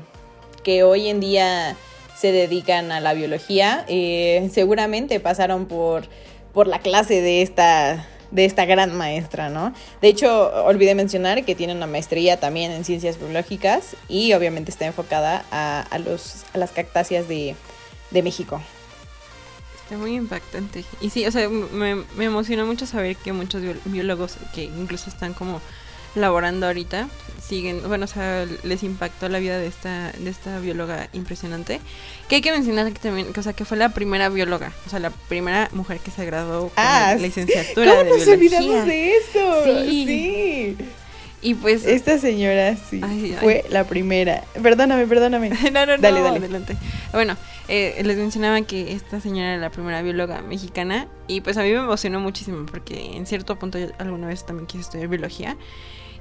que 0.62 0.82
hoy 0.82 1.08
en 1.08 1.20
día 1.20 1.76
se 2.16 2.32
dedican 2.32 2.92
a 2.92 3.00
la 3.00 3.14
biología 3.14 3.86
eh, 3.88 4.50
seguramente 4.52 5.20
pasaron 5.20 5.66
por 5.66 6.04
por 6.52 6.66
la 6.66 6.80
clase 6.80 7.22
de 7.22 7.42
esta 7.42 8.06
de 8.30 8.44
esta 8.44 8.64
gran 8.64 8.96
maestra, 8.96 9.48
¿no? 9.48 9.72
De 10.00 10.08
hecho, 10.08 10.52
olvidé 10.64 10.94
mencionar 10.94 11.44
que 11.44 11.54
tiene 11.54 11.74
una 11.74 11.86
maestría 11.86 12.38
también 12.38 12.70
en 12.72 12.84
ciencias 12.84 13.18
biológicas 13.18 13.96
y 14.08 14.32
obviamente 14.32 14.70
está 14.70 14.86
enfocada 14.86 15.44
a, 15.50 15.98
los, 15.98 16.44
a 16.54 16.58
las 16.58 16.70
cactáceas 16.72 17.28
de, 17.28 17.56
México. 18.12 18.60
Está 19.82 19.96
muy 19.96 20.14
impactante. 20.14 20.84
Y 21.00 21.10
sí, 21.10 21.26
o 21.26 21.32
sea, 21.32 21.48
me, 21.48 21.96
me 22.16 22.24
emocionó 22.24 22.66
mucho 22.66 22.86
saber 22.86 23.16
que 23.16 23.32
muchos 23.32 23.62
biólogos 23.84 24.36
que 24.54 24.64
incluso 24.64 25.10
están 25.10 25.34
como 25.34 25.60
laborando 26.14 26.66
ahorita 26.66 27.08
siguen, 27.50 27.82
bueno, 27.88 28.04
o 28.04 28.08
sea, 28.08 28.46
les 28.62 28.82
impactó 28.84 29.28
la 29.28 29.40
vida 29.40 29.58
de 29.58 29.66
esta, 29.66 30.12
de 30.12 30.30
esta 30.30 30.60
bióloga 30.60 31.08
impresionante. 31.12 31.80
Que 32.28 32.36
hay 32.36 32.42
que 32.42 32.52
mencionar 32.52 32.92
que 32.92 32.98
también, 33.00 33.28
o 33.36 33.42
sea, 33.42 33.52
que 33.54 33.64
fue 33.64 33.76
la 33.76 33.88
primera 33.88 34.28
bióloga, 34.28 34.72
o 34.86 34.90
sea, 34.90 35.00
la 35.00 35.10
primera 35.10 35.68
mujer 35.72 35.98
que 35.98 36.12
se 36.12 36.24
graduó 36.24 36.68
con 36.68 36.72
ah, 36.76 37.14
la 37.16 37.22
licenciatura 37.22 37.90
¿cómo 37.90 38.04
de 38.04 38.18
nos 38.18 38.28
olvidamos 38.28 38.86
de 38.86 39.16
eso? 39.16 39.64
Sí. 39.64 40.04
sí. 40.06 40.76
Y 41.42 41.54
pues. 41.54 41.86
Esta 41.86 42.18
señora 42.18 42.76
sí 42.76 43.00
fue 43.40 43.64
la 43.70 43.84
primera. 43.84 44.44
Perdóname, 44.62 45.06
perdóname. 45.06 45.50
no, 45.72 45.86
no, 45.86 45.96
no. 45.96 46.02
Dale, 46.02 46.20
dale. 46.20 46.38
Adelante. 46.38 46.76
Bueno, 47.12 47.36
eh, 47.68 48.00
les 48.04 48.16
mencionaba 48.16 48.60
que 48.62 48.92
esta 48.92 49.20
señora 49.20 49.54
era 49.54 49.60
la 49.60 49.70
primera 49.70 50.02
bióloga 50.02 50.42
mexicana. 50.42 51.08
Y 51.26 51.40
pues 51.40 51.56
a 51.56 51.62
mí 51.62 51.70
me 51.70 51.78
emocionó 51.78 52.20
muchísimo 52.20 52.66
porque 52.66 53.16
en 53.16 53.26
cierto 53.26 53.58
punto 53.58 53.78
yo 53.78 53.88
alguna 53.98 54.26
vez 54.26 54.44
también 54.44 54.66
quise 54.66 54.82
estudiar 54.82 55.08
biología. 55.08 55.56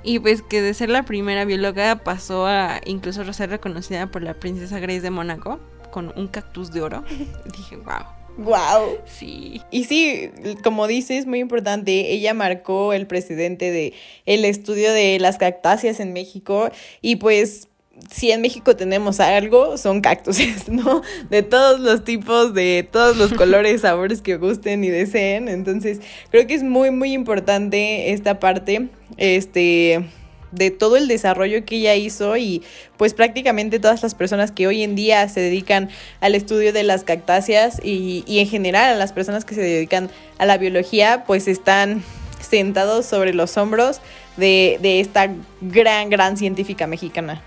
Y 0.04 0.20
pues 0.20 0.42
que 0.42 0.62
de 0.62 0.74
ser 0.74 0.90
la 0.90 1.04
primera 1.04 1.44
bióloga 1.44 1.98
pasó 1.98 2.48
a 2.48 2.80
incluso 2.86 3.32
ser 3.34 3.50
reconocida 3.50 4.08
por 4.08 4.24
la 4.24 4.34
princesa 4.36 4.80
Grace 4.80 5.02
de 5.02 5.10
Mónaco 5.10 5.60
con 5.92 6.14
un 6.16 6.28
cactus 6.28 6.72
de 6.72 6.82
oro. 6.82 7.04
Dije, 7.58 7.76
wow. 7.78 8.19
Wow. 8.40 9.00
Sí. 9.06 9.62
Y 9.70 9.84
sí, 9.84 10.32
como 10.64 10.88
dices, 10.88 11.26
muy 11.26 11.40
importante, 11.40 12.12
ella 12.14 12.34
marcó 12.34 12.94
el 12.94 13.06
precedente 13.06 13.70
de 13.72 13.94
el 14.26 14.46
estudio 14.46 14.94
de 14.94 15.20
las 15.20 15.38
cactáceas 15.38 16.00
en 16.00 16.14
México 16.14 16.70
y 17.02 17.18
pues 17.18 17.68
si 18.10 18.32
en 18.32 18.40
México 18.40 18.78
tenemos 18.78 19.20
algo, 19.20 19.78
son 19.78 20.00
cactuses, 20.00 20.70
¿no? 20.70 21.02
De 21.30 21.44
todos 21.44 21.82
los 21.82 22.06
tipos, 22.06 22.54
de 22.54 22.88
todos 22.90 23.18
los 23.18 23.34
colores, 23.36 23.82
sabores 23.82 24.22
que 24.22 24.38
gusten 24.38 24.84
y 24.86 24.90
deseen. 24.90 25.50
Entonces, 25.50 26.00
creo 26.30 26.48
que 26.48 26.54
es 26.54 26.64
muy, 26.64 26.92
muy 26.92 27.12
importante 27.12 28.14
esta 28.14 28.40
parte, 28.40 28.88
este, 29.18 30.06
de 30.52 30.72
todo 30.72 30.98
el 30.98 31.08
desarrollo 31.08 31.66
que 31.66 31.78
ella 31.78 31.96
hizo 31.96 32.38
y 32.38 32.64
pues 32.98 33.14
prácticamente 33.14 33.80
todas 33.80 34.04
las 34.04 34.16
personas 34.16 34.52
que 34.52 34.68
hoy 34.68 34.84
en 34.84 34.96
día 34.96 35.28
se 35.30 35.40
dedican 35.40 35.90
al 36.22 36.36
estudio 36.36 36.74
de 36.74 36.84
las 36.84 37.04
cactáceas 37.04 37.80
y, 37.84 38.24
y 38.28 38.40
en 38.40 38.48
general 38.48 38.94
a 38.94 38.98
las 38.98 39.14
personas 39.14 39.46
que 39.46 39.56
se 39.56 39.62
dedican 39.62 40.10
a 40.38 40.46
la 40.46 40.58
biología, 40.58 41.24
pues 41.26 41.48
están 41.48 42.04
sentados 42.42 43.06
sobre 43.06 43.34
los 43.34 43.58
hombros 43.58 44.02
de, 44.38 44.80
de 44.82 45.00
esta 45.00 45.30
gran, 45.62 46.10
gran 46.10 46.38
científica 46.38 46.88
mexicana. 46.88 47.44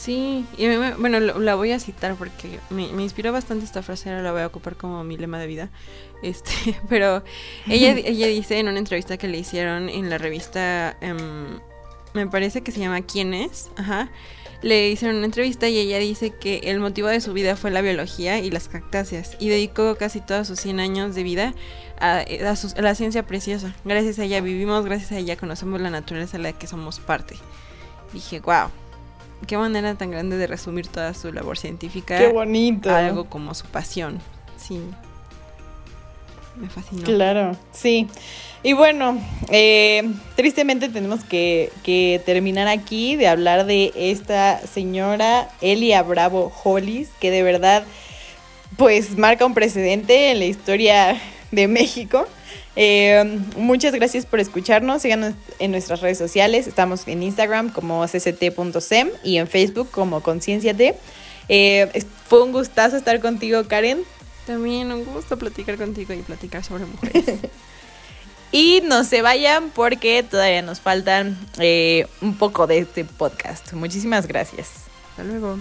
Sí, 0.00 0.46
y 0.56 0.66
bueno, 0.96 1.20
la 1.20 1.54
voy 1.56 1.72
a 1.72 1.78
citar 1.78 2.14
porque 2.14 2.58
me, 2.70 2.84
inspiró 2.84 3.32
bastante 3.32 3.66
esta 3.66 3.82
frase, 3.82 4.08
ahora 4.08 4.22
la 4.22 4.32
voy 4.32 4.40
a 4.40 4.46
ocupar 4.46 4.74
como 4.76 5.04
mi 5.04 5.18
lema 5.18 5.38
de 5.38 5.46
vida. 5.46 5.68
Este, 6.22 6.78
pero 6.90 7.24
ella, 7.66 7.92
ella 8.04 8.26
dice 8.26 8.58
en 8.58 8.68
una 8.68 8.78
entrevista 8.78 9.16
que 9.16 9.26
le 9.26 9.38
hicieron 9.38 9.88
en 9.88 10.10
la 10.10 10.18
revista, 10.18 10.96
em, 11.00 11.60
me 12.12 12.26
parece 12.26 12.62
que 12.62 12.72
se 12.72 12.80
llama 12.80 13.00
¿Quién 13.02 13.32
es? 13.32 13.70
Ajá. 13.76 14.10
Le 14.60 14.90
hicieron 14.90 15.16
una 15.16 15.24
entrevista 15.26 15.68
y 15.68 15.78
ella 15.78 15.98
dice 15.98 16.30
que 16.30 16.60
el 16.64 16.78
motivo 16.78 17.08
de 17.08 17.22
su 17.22 17.32
vida 17.32 17.56
fue 17.56 17.70
la 17.70 17.80
biología 17.80 18.38
y 18.38 18.50
las 18.50 18.68
cactáceas 18.68 19.36
y 19.38 19.48
dedicó 19.48 19.96
casi 19.96 20.20
todos 20.20 20.46
sus 20.46 20.60
100 20.60 20.80
años 20.80 21.14
de 21.14 21.22
vida 21.22 21.54
a, 21.98 22.18
a 22.20 22.82
la 22.82 22.94
ciencia 22.94 23.26
preciosa. 23.26 23.74
Gracias 23.84 24.18
a 24.18 24.24
ella 24.24 24.40
vivimos, 24.42 24.84
gracias 24.84 25.12
a 25.12 25.18
ella 25.18 25.36
conocemos 25.36 25.80
la 25.80 25.90
naturaleza 25.90 26.36
de 26.36 26.42
la 26.42 26.52
que 26.52 26.66
somos 26.66 27.00
parte. 27.00 27.36
Dije, 28.12 28.40
wow 28.40 28.70
qué 29.46 29.56
manera 29.56 29.94
tan 29.94 30.10
grande 30.10 30.36
de 30.36 30.46
resumir 30.46 30.86
toda 30.88 31.14
su 31.14 31.32
labor 31.32 31.58
científica. 31.58 32.18
Qué 32.18 32.28
bonito. 32.28 32.90
algo 32.90 33.24
como 33.26 33.54
su 33.54 33.66
pasión. 33.66 34.18
Sí. 34.56 34.80
me 36.56 36.68
fascinó. 36.68 37.04
Claro, 37.04 37.56
sí. 37.72 38.08
Y 38.62 38.74
bueno, 38.74 39.18
eh, 39.50 40.02
tristemente 40.36 40.90
tenemos 40.90 41.24
que, 41.24 41.72
que, 41.82 42.20
terminar 42.26 42.68
aquí 42.68 43.16
de 43.16 43.26
hablar 43.26 43.64
de 43.64 43.92
esta 43.96 44.60
señora 44.66 45.48
Elia 45.62 46.02
Bravo 46.02 46.52
Hollis, 46.62 47.08
que 47.20 47.30
de 47.30 47.42
verdad 47.42 47.84
pues 48.76 49.16
marca 49.16 49.46
un 49.46 49.54
precedente 49.54 50.30
en 50.30 50.38
la 50.38 50.44
historia 50.44 51.20
de 51.50 51.68
México. 51.68 52.26
Eh, 52.82 53.38
muchas 53.58 53.94
gracias 53.94 54.24
por 54.24 54.40
escucharnos. 54.40 55.02
Síganos 55.02 55.34
en 55.58 55.70
nuestras 55.70 56.00
redes 56.00 56.16
sociales. 56.16 56.66
Estamos 56.66 57.06
en 57.08 57.22
Instagram 57.22 57.70
como 57.70 58.06
cct.sem 58.06 59.10
y 59.22 59.36
en 59.36 59.46
Facebook 59.48 59.90
como 59.90 60.22
Concienciate. 60.22 60.96
Eh, 61.50 62.06
fue 62.26 62.42
un 62.42 62.52
gustazo 62.52 62.96
estar 62.96 63.20
contigo, 63.20 63.62
Karen. 63.68 64.02
También 64.46 64.90
un 64.92 65.04
gusto 65.04 65.36
platicar 65.38 65.76
contigo 65.76 66.14
y 66.14 66.22
platicar 66.22 66.64
sobre 66.64 66.86
mujeres. 66.86 67.40
y 68.50 68.80
no 68.86 69.04
se 69.04 69.20
vayan 69.20 69.68
porque 69.68 70.22
todavía 70.22 70.62
nos 70.62 70.80
faltan 70.80 71.36
eh, 71.58 72.06
un 72.22 72.34
poco 72.38 72.66
de 72.66 72.78
este 72.78 73.04
podcast. 73.04 73.74
Muchísimas 73.74 74.26
gracias. 74.26 74.70
Hasta 75.10 75.24
luego. 75.24 75.58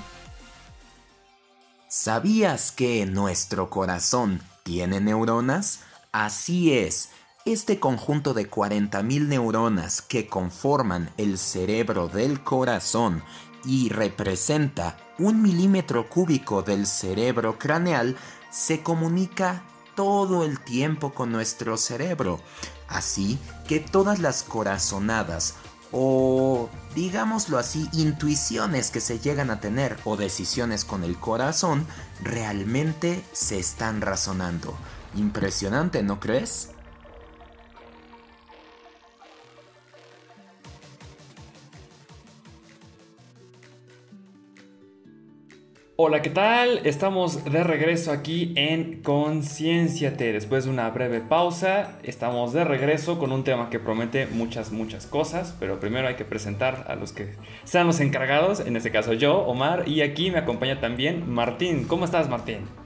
¿Sabías 1.90 2.72
que 2.72 3.06
nuestro 3.06 3.70
corazón 3.70 4.42
tiene 4.64 5.02
neuronas? 5.02 5.82
Así 6.12 6.74
es. 6.74 7.10
Este 7.46 7.80
conjunto 7.80 8.34
de 8.34 8.50
40.000 8.50 9.28
neuronas 9.28 10.02
que 10.02 10.28
conforman 10.28 11.12
el 11.18 11.38
cerebro 11.38 12.08
del 12.08 12.44
corazón 12.44 13.24
y 13.64 13.90
representa 13.90 14.98
un 15.20 15.42
milímetro 15.42 16.10
cúbico 16.10 16.64
del 16.64 16.88
cerebro 16.88 17.60
craneal 17.60 18.18
se 18.50 18.82
comunica 18.82 19.64
todo 19.96 20.44
el 20.44 20.60
tiempo 20.60 21.14
con 21.14 21.32
nuestro 21.32 21.78
cerebro. 21.78 22.40
Así 22.88 23.38
que 23.68 23.80
todas 23.80 24.18
las 24.20 24.42
corazonadas 24.42 25.56
o 25.92 26.70
digámoslo 26.96 27.58
así, 27.58 27.88
intuiciones 27.94 28.92
que 28.92 29.00
se 29.00 29.20
llegan 29.20 29.50
a 29.50 29.60
tener 29.60 29.98
o 30.06 30.18
decisiones 30.18 30.86
con 30.86 31.04
el 31.04 31.20
corazón 31.20 31.86
realmente 32.24 33.24
se 33.32 33.60
están 33.60 34.02
razonando. 34.02 34.76
Impresionante, 35.16 36.04
¿no 36.04 36.20
crees? 36.20 36.74
Hola, 46.02 46.22
¿qué 46.22 46.30
tal? 46.30 46.80
Estamos 46.86 47.44
de 47.44 47.62
regreso 47.62 48.14
aquí 48.14 48.54
en 48.56 49.02
Concienciate. 49.04 50.32
Después 50.32 50.64
de 50.64 50.70
una 50.70 50.90
breve 50.92 51.20
pausa, 51.20 52.00
estamos 52.04 52.54
de 52.54 52.64
regreso 52.64 53.20
con 53.20 53.34
un 53.34 53.44
tema 53.44 53.70
que 53.70 53.80
promete 53.80 54.26
muchas, 54.28 54.72
muchas 54.72 55.08
cosas, 55.08 55.58
pero 55.60 55.82
primero 55.82 56.08
hay 56.08 56.16
que 56.16 56.24
presentar 56.24 56.86
a 56.88 56.96
los 56.96 57.12
que 57.12 57.36
sean 57.66 57.86
los 57.86 58.00
encargados, 58.00 58.62
en 58.62 58.78
este 58.78 58.92
caso 58.92 59.12
yo, 59.12 59.40
Omar, 59.40 59.90
y 59.90 60.00
aquí 60.00 60.32
me 60.32 60.40
acompaña 60.40 60.80
también 60.80 61.30
Martín. 61.30 61.84
¿Cómo 61.84 62.06
estás, 62.06 62.30
Martín? 62.30 62.79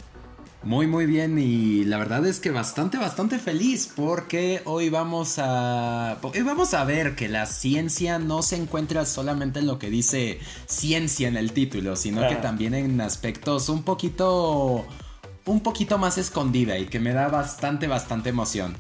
Muy 0.64 0.88
muy 0.88 1.06
bien 1.06 1.38
y 1.40 1.84
la 1.84 1.98
verdad 1.98 2.26
es 2.26 2.40
que 2.40 2.50
bastante 2.50 2.98
bastante 2.98 3.38
feliz 3.38 3.92
porque 3.94 4.62
hoy 4.64 4.90
vamos 4.90 5.36
a 5.38 6.18
hoy 6.22 6.42
vamos 6.42 6.74
a 6.74 6.86
ver 6.86 7.16
que 7.16 7.28
la 7.28 7.46
ciencia 7.48 8.18
no 8.18 8.42
se 8.42 8.56
encuentra 8.56 9.06
solamente 9.06 9.60
en 9.60 9.68
lo 9.68 9.78
que 9.78 9.90
dice 9.90 10.40
ciencia 10.66 11.28
en 11.28 11.36
el 11.36 11.52
título, 11.52 11.98
sino 11.98 12.26
que 12.30 12.36
también 12.36 12.74
en 12.76 13.02
aspectos 13.02 13.68
un 13.68 13.84
poquito 13.84 14.86
un 15.46 15.60
poquito 15.60 15.98
más 15.98 16.18
escondida 16.18 16.78
y 16.78 16.86
que 16.86 17.02
me 17.02 17.12
da 17.12 17.28
bastante 17.28 17.88
bastante 17.88 18.30
emoción. 18.30 18.74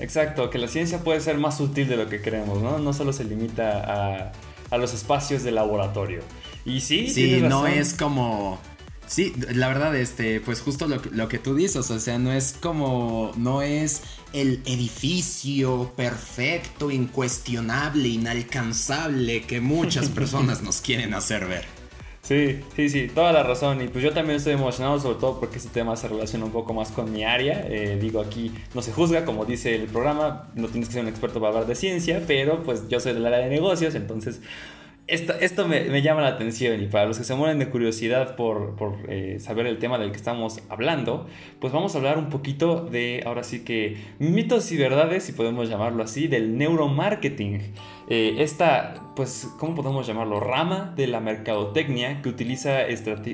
Exacto, 0.00 0.50
que 0.50 0.58
la 0.58 0.66
ciencia 0.66 1.04
puede 1.04 1.20
ser 1.20 1.38
más 1.38 1.58
sutil 1.58 1.88
de 1.88 1.96
lo 1.96 2.08
que 2.08 2.20
creemos, 2.20 2.60
¿no? 2.62 2.78
No 2.78 2.92
solo 2.92 3.12
se 3.12 3.22
limita 3.24 3.84
a, 3.84 4.32
a 4.70 4.78
los 4.78 4.92
espacios 4.92 5.44
de 5.44 5.52
laboratorio. 5.52 6.20
Y 6.64 6.80
sí, 6.80 7.08
sí, 7.08 7.40
no 7.42 7.66
es 7.68 7.94
como 7.94 8.58
Sí, 9.08 9.32
la 9.54 9.68
verdad, 9.68 9.96
este, 9.96 10.40
pues 10.40 10.60
justo 10.60 10.86
lo, 10.86 11.00
lo, 11.12 11.28
que 11.28 11.38
tú 11.38 11.54
dices, 11.54 11.90
o 11.90 11.98
sea, 11.98 12.18
no 12.18 12.30
es 12.30 12.54
como, 12.60 13.32
no 13.36 13.62
es 13.62 14.02
el 14.34 14.60
edificio 14.66 15.92
perfecto, 15.96 16.90
incuestionable, 16.90 18.08
inalcanzable 18.08 19.42
que 19.42 19.62
muchas 19.62 20.08
personas 20.10 20.62
nos 20.62 20.82
quieren 20.82 21.14
hacer 21.14 21.46
ver. 21.46 21.78
Sí, 22.28 22.60
sí, 22.76 22.90
sí, 22.90 23.08
toda 23.08 23.32
la 23.32 23.42
razón. 23.42 23.80
Y 23.80 23.88
pues 23.88 24.04
yo 24.04 24.12
también 24.12 24.36
estoy 24.36 24.52
emocionado, 24.52 25.00
sobre 25.00 25.18
todo 25.18 25.40
porque 25.40 25.56
este 25.56 25.70
tema 25.70 25.96
se 25.96 26.08
relaciona 26.08 26.44
un 26.44 26.52
poco 26.52 26.74
más 26.74 26.90
con 26.90 27.10
mi 27.10 27.24
área. 27.24 27.66
Eh, 27.66 27.98
digo, 27.98 28.20
aquí 28.20 28.52
no 28.74 28.82
se 28.82 28.92
juzga, 28.92 29.24
como 29.24 29.46
dice 29.46 29.74
el 29.74 29.86
programa, 29.86 30.50
no 30.54 30.68
tienes 30.68 30.88
que 30.88 30.92
ser 30.92 31.02
un 31.04 31.08
experto 31.08 31.40
para 31.40 31.54
hablar 31.54 31.66
de 31.66 31.74
ciencia, 31.74 32.22
pero 32.26 32.62
pues 32.62 32.86
yo 32.90 33.00
soy 33.00 33.14
del 33.14 33.24
área 33.24 33.38
de 33.38 33.48
negocios, 33.48 33.94
entonces 33.94 34.40
esto, 35.08 35.32
esto 35.40 35.66
me, 35.66 36.02
llama 36.02 36.20
la 36.20 36.28
atención 36.28 36.82
y 36.82 36.86
para 36.86 37.06
los 37.06 37.16
que 37.18 37.24
se 37.24 37.34
mueren 37.34 37.58
de 37.58 37.70
curiosidad 37.70 38.36
por, 38.36 38.76
por 38.76 38.94
eh, 39.08 39.38
saber 39.40 39.66
el 39.66 39.78
tema 39.78 39.98
del 39.98 40.10
que 40.10 40.18
estamos 40.18 40.60
hablando, 40.68 41.26
pues 41.60 41.72
vamos 41.72 41.94
a 41.94 41.98
hablar 41.98 42.18
un 42.18 42.28
poquito 42.28 42.84
de, 42.84 43.22
ahora 43.24 43.42
sí 43.42 43.64
que, 43.64 43.96
mitos 44.18 44.70
y 44.70 44.76
verdades, 44.76 45.24
si 45.24 45.32
podemos 45.32 45.70
llamarlo 45.70 46.02
así, 46.02 46.28
del 46.28 46.58
neuromarketing. 46.58 47.62
Eh, 48.10 48.36
esta, 48.38 49.12
pues, 49.16 49.48
¿cómo 49.58 49.74
podemos 49.74 50.06
llamarlo? 50.06 50.40
Rama 50.40 50.92
de 50.94 51.06
la 51.06 51.20
mercadotecnia 51.20 52.20
que 52.20 52.28
utiliza 52.28 52.80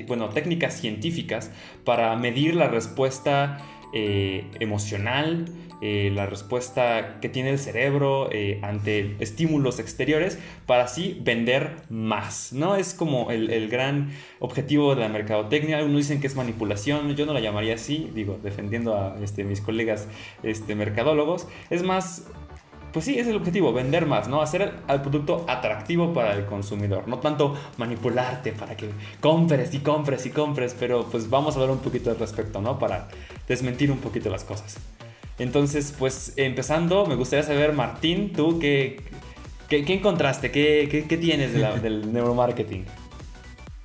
bueno, 0.07 0.29
técnicas 0.29 0.79
científicas 0.79 1.51
para 1.83 2.15
medir 2.15 2.55
la 2.55 2.69
respuesta 2.69 3.59
eh, 3.95 4.51
emocional, 4.59 5.45
eh, 5.81 6.11
la 6.13 6.25
respuesta 6.25 7.19
que 7.21 7.29
tiene 7.29 7.49
el 7.49 7.59
cerebro 7.59 8.29
eh, 8.31 8.59
ante 8.61 9.15
estímulos 9.19 9.79
exteriores 9.79 10.37
para 10.65 10.83
así 10.83 11.19
vender 11.21 11.77
más, 11.89 12.53
¿no? 12.53 12.75
Es 12.75 12.93
como 12.93 13.31
el, 13.31 13.69
gran 13.69 14.11
objetivo 14.39 14.95
de 14.95 15.01
la 15.01 15.09
mercadotecnia. 15.09 15.77
Algunos 15.77 15.99
dicen 15.99 16.21
que 16.21 16.27
es 16.27 16.35
manipulación, 16.35 17.15
yo 17.15 17.25
no 17.25 17.33
la 17.33 17.39
llamaría 17.39 17.75
así, 17.75 18.11
digo, 18.13 18.39
defendiendo 18.43 18.95
a 18.95 19.17
este, 19.21 19.43
mis 19.43 19.61
colegas 19.61 20.07
este, 20.43 20.75
mercadólogos. 20.75 21.47
Es 21.69 21.83
más 21.83 22.27
pues 22.95 23.03
sí, 23.03 23.19
es 23.19 23.27
el 23.27 23.35
objetivo, 23.35 23.73
vender 23.73 24.05
más, 24.05 24.29
¿no? 24.29 24.41
Hacer 24.41 24.71
al 24.87 25.01
producto 25.01 25.43
atractivo 25.49 26.13
para 26.13 26.33
el 26.33 26.45
consumidor, 26.45 27.09
no 27.09 27.19
tanto 27.19 27.53
manipularte 27.75 28.53
para 28.53 28.77
que 28.77 28.89
compres 29.19 29.73
y 29.73 29.79
compres 29.79 30.25
y 30.25 30.29
compres, 30.29 30.73
pero 30.79 31.03
pues 31.11 31.29
vamos 31.29 31.57
a 31.57 31.59
ver 31.59 31.71
un 31.71 31.79
poquito 31.79 32.09
al 32.09 32.17
respecto, 32.17 32.61
¿no? 32.61 32.79
Para 32.79 33.09
desmentir 33.49 33.91
un 33.91 33.97
poquito 33.97 34.29
las 34.29 34.45
cosas. 34.45 34.77
Entonces, 35.39 35.93
pues 35.99 36.31
empezando, 36.37 37.05
me 37.05 37.15
gustaría 37.15 37.43
saber, 37.43 37.73
Martín, 37.73 38.31
tú 38.31 38.59
qué, 38.59 39.01
qué, 39.67 39.83
encontraste, 39.93 40.49
qué, 40.49 41.05
qué, 41.09 41.17
tienes 41.17 41.51
del 41.83 42.13
neuromarketing. 42.13 42.85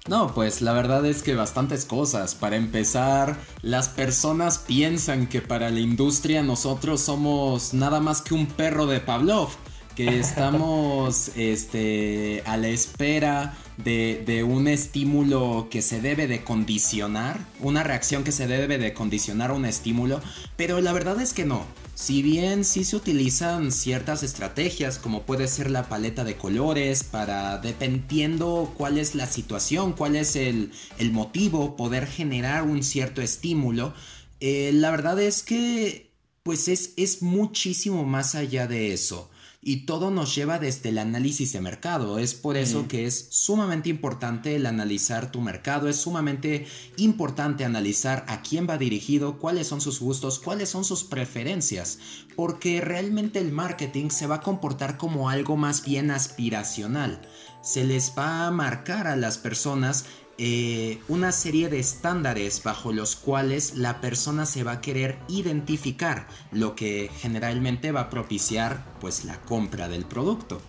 No, 0.08 0.34
pues 0.34 0.62
la 0.62 0.72
verdad 0.72 1.04
es 1.04 1.22
que 1.22 1.34
bastantes 1.34 1.84
cosas. 1.84 2.34
Para 2.34 2.56
empezar, 2.56 3.36
las 3.62 3.88
personas 3.88 4.58
piensan 4.58 5.26
que 5.26 5.42
para 5.42 5.70
la 5.70 5.80
industria 5.80 6.42
nosotros 6.42 7.02
somos 7.02 7.74
nada 7.74 8.00
más 8.00 8.22
que 8.22 8.34
un 8.34 8.46
perro 8.46 8.86
de 8.86 9.00
Pavlov, 9.00 9.50
que 9.94 10.18
estamos 10.20 11.30
este, 11.36 12.42
a 12.46 12.56
la 12.56 12.68
espera 12.68 13.54
de, 13.76 14.22
de, 14.26 14.42
un 14.42 14.68
estímulo 14.68 15.68
que 15.70 15.82
se 15.82 16.00
debe 16.00 16.26
de 16.26 16.44
condicionar, 16.44 17.38
una 17.60 17.82
reacción 17.82 18.24
que 18.24 18.32
se 18.32 18.46
debe 18.46 18.78
de 18.78 18.94
condicionar 18.94 19.50
a 19.50 19.54
un 19.54 19.66
estímulo, 19.66 20.20
pero 20.56 20.80
la 20.80 20.92
verdad 20.92 21.20
es 21.20 21.34
que 21.34 21.44
no. 21.44 21.64
Si 22.00 22.22
bien 22.22 22.64
sí 22.64 22.84
se 22.84 22.96
utilizan 22.96 23.70
ciertas 23.70 24.22
estrategias 24.22 24.98
como 24.98 25.24
puede 25.24 25.46
ser 25.48 25.70
la 25.70 25.90
paleta 25.90 26.24
de 26.24 26.34
colores 26.34 27.04
para 27.04 27.58
dependiendo 27.58 28.72
cuál 28.74 28.96
es 28.96 29.14
la 29.14 29.26
situación, 29.26 29.92
cuál 29.92 30.16
es 30.16 30.34
el, 30.34 30.72
motivo, 31.12 31.76
poder 31.76 32.06
generar 32.06 32.62
un 32.62 32.82
cierto 32.82 33.20
estímulo, 33.20 33.92
eh, 34.40 34.70
la 34.72 34.90
verdad 34.90 35.20
es 35.20 35.42
que 35.42 36.10
pues 36.42 36.68
es, 36.68 36.94
es 36.96 37.20
muchísimo 37.20 38.06
más 38.06 38.34
allá 38.34 38.66
de 38.66 38.94
eso 38.94 39.30
y 39.62 39.84
todo 39.84 40.10
nos 40.10 40.34
lleva 40.34 40.58
desde 40.58 40.88
el 40.88 40.98
análisis 40.98 41.52
de 41.52 41.60
mercado. 41.60 42.18
Es 42.18 42.34
por 42.34 42.56
eso 42.56 42.88
que 42.88 43.06
es 43.06 43.28
sumamente 43.30 43.90
importante 43.90 44.56
el 44.56 44.64
analizar 44.64 45.30
tu 45.30 45.42
mercado, 45.42 45.88
es 45.88 45.96
sumamente 45.96 46.66
importante 46.96 47.64
analizar 47.64 48.24
a 48.28 48.40
quién 48.40 48.66
va 48.68 48.78
dirigido, 48.78 49.38
cuáles 49.38 49.66
son 49.66 49.80
sus 49.80 50.00
gustos, 50.00 50.38
cuáles 50.38 50.70
son 50.70 50.84
sus 50.84 51.04
preferencias, 51.04 51.98
porque 52.36 52.80
realmente 52.80 53.38
el 53.38 53.52
marketing 53.52 54.08
se 54.08 54.26
va 54.26 54.36
a 54.36 54.40
comportar 54.40 54.96
como 54.96 55.28
algo 55.28 55.56
más 55.56 55.84
bien 55.84 56.10
aspiracional. 56.10 57.20
Se 57.62 57.84
les 57.84 58.12
va 58.16 58.46
a 58.46 58.50
marcar 58.50 59.06
a 59.06 59.16
las 59.16 59.38
personas 59.38 60.06
eh, 60.38 60.98
una 61.08 61.32
serie 61.32 61.68
de 61.68 61.78
estándares 61.78 62.62
bajo 62.62 62.92
los 62.92 63.14
cuales 63.14 63.76
la 63.76 64.00
persona 64.00 64.46
se 64.46 64.64
va 64.64 64.72
a 64.72 64.80
querer 64.80 65.18
identificar, 65.28 66.26
lo 66.50 66.74
que 66.74 67.10
generalmente 67.18 67.92
va 67.92 68.02
a 68.02 68.10
propiciar 68.10 68.82
pues 69.00 69.26
la 69.26 69.38
compra 69.42 69.88
del 69.88 70.06
producto. 70.06 70.62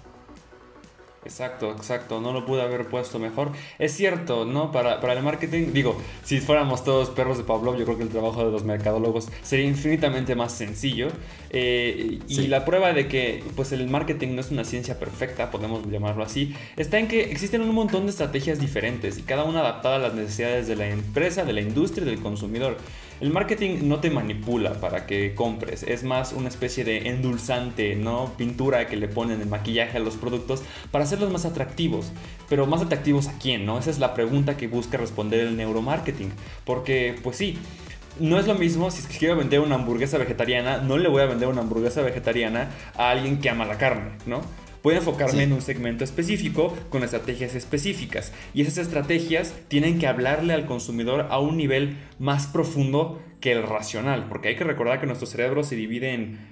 Exacto, 1.23 1.71
exacto, 1.71 2.19
no 2.19 2.33
lo 2.33 2.47
pude 2.47 2.63
haber 2.63 2.87
puesto 2.87 3.19
mejor. 3.19 3.51
Es 3.77 3.93
cierto, 3.93 4.43
¿no? 4.43 4.71
Para, 4.71 4.99
para, 4.99 5.13
el 5.13 5.21
marketing, 5.21 5.71
digo, 5.71 6.01
si 6.23 6.39
fuéramos 6.39 6.83
todos 6.83 7.11
perros 7.11 7.37
de 7.37 7.43
Pavlov, 7.43 7.77
yo 7.77 7.85
creo 7.85 7.97
que 7.97 8.03
el 8.03 8.09
trabajo 8.09 8.43
de 8.43 8.51
los 8.51 8.63
mercadólogos 8.63 9.29
sería 9.43 9.67
infinitamente 9.67 10.33
más 10.33 10.51
sencillo. 10.51 11.09
Eh, 11.51 12.19
y 12.27 12.47
la 12.47 12.65
prueba 12.65 12.93
de 12.93 13.07
que 13.07 13.43
pues 13.55 13.71
el 13.71 13.87
marketing 13.87 14.33
no 14.33 14.41
es 14.41 14.49
una 14.49 14.63
ciencia 14.63 14.97
perfecta, 14.97 15.51
podemos 15.51 15.85
llamarlo 15.87 16.23
así, 16.23 16.55
está 16.75 16.97
en 16.97 17.07
que 17.07 17.31
existen 17.31 17.61
un 17.61 17.75
montón 17.75 18.05
de 18.05 18.11
estrategias 18.11 18.59
diferentes 18.59 19.19
y 19.19 19.21
cada 19.21 19.43
una 19.43 19.59
adaptada 19.59 19.97
a 19.97 19.99
las 19.99 20.15
necesidades 20.15 20.67
de 20.67 20.75
la 20.75 20.89
empresa, 20.89 21.45
de 21.45 21.53
la 21.53 21.61
industria 21.61 22.03
y 22.03 22.09
del 22.09 22.21
consumidor. 22.21 22.77
El 23.21 23.29
marketing 23.29 23.87
no 23.87 23.99
te 23.99 24.09
manipula 24.09 24.73
para 24.81 25.05
que 25.05 25.35
compres, 25.35 25.83
es 25.83 26.03
más 26.03 26.33
una 26.33 26.49
especie 26.49 26.83
de 26.83 27.09
endulzante, 27.09 27.95
¿no? 27.95 28.33
Pintura 28.35 28.87
que 28.87 28.97
le 28.97 29.07
ponen 29.07 29.39
en 29.41 29.47
maquillaje 29.47 29.97
a 29.97 29.99
los 29.99 30.15
productos 30.15 30.63
para 30.89 31.03
hacerlos 31.03 31.31
más 31.31 31.45
atractivos. 31.45 32.11
Pero 32.49 32.65
más 32.65 32.81
atractivos 32.81 33.27
a 33.27 33.37
quién, 33.37 33.63
¿no? 33.63 33.77
Esa 33.77 33.91
es 33.91 33.99
la 33.99 34.15
pregunta 34.15 34.57
que 34.57 34.67
busca 34.67 34.97
responder 34.97 35.41
el 35.41 35.55
neuromarketing. 35.55 36.31
Porque, 36.65 37.15
pues 37.21 37.37
sí, 37.37 37.59
no 38.19 38.39
es 38.39 38.47
lo 38.47 38.55
mismo 38.55 38.89
si 38.89 39.03
quiero 39.03 39.35
vender 39.35 39.59
una 39.59 39.75
hamburguesa 39.75 40.17
vegetariana, 40.17 40.79
no 40.79 40.97
le 40.97 41.07
voy 41.07 41.21
a 41.21 41.27
vender 41.27 41.47
una 41.47 41.61
hamburguesa 41.61 42.01
vegetariana 42.01 42.71
a 42.97 43.11
alguien 43.11 43.39
que 43.39 43.51
ama 43.51 43.65
la 43.65 43.77
carne, 43.77 44.13
¿no? 44.25 44.41
Puedo 44.81 44.97
enfocarme 44.97 45.43
en 45.43 45.53
un 45.53 45.61
segmento 45.61 46.03
específico 46.03 46.75
con 46.89 47.03
estrategias 47.03 47.53
específicas. 47.53 48.33
Y 48.53 48.61
esas 48.61 48.79
estrategias 48.79 49.53
tienen 49.67 49.99
que 49.99 50.07
hablarle 50.07 50.53
al 50.53 50.65
consumidor 50.65 51.27
a 51.29 51.39
un 51.39 51.55
nivel 51.57 51.97
más 52.17 52.47
profundo 52.47 53.21
que 53.39 53.51
el 53.51 53.63
racional. 53.63 54.27
Porque 54.27 54.49
hay 54.49 54.55
que 54.55 54.63
recordar 54.63 54.99
que 54.99 55.05
nuestro 55.05 55.27
cerebro 55.27 55.63
se 55.63 55.75
divide 55.75 56.13
en 56.13 56.50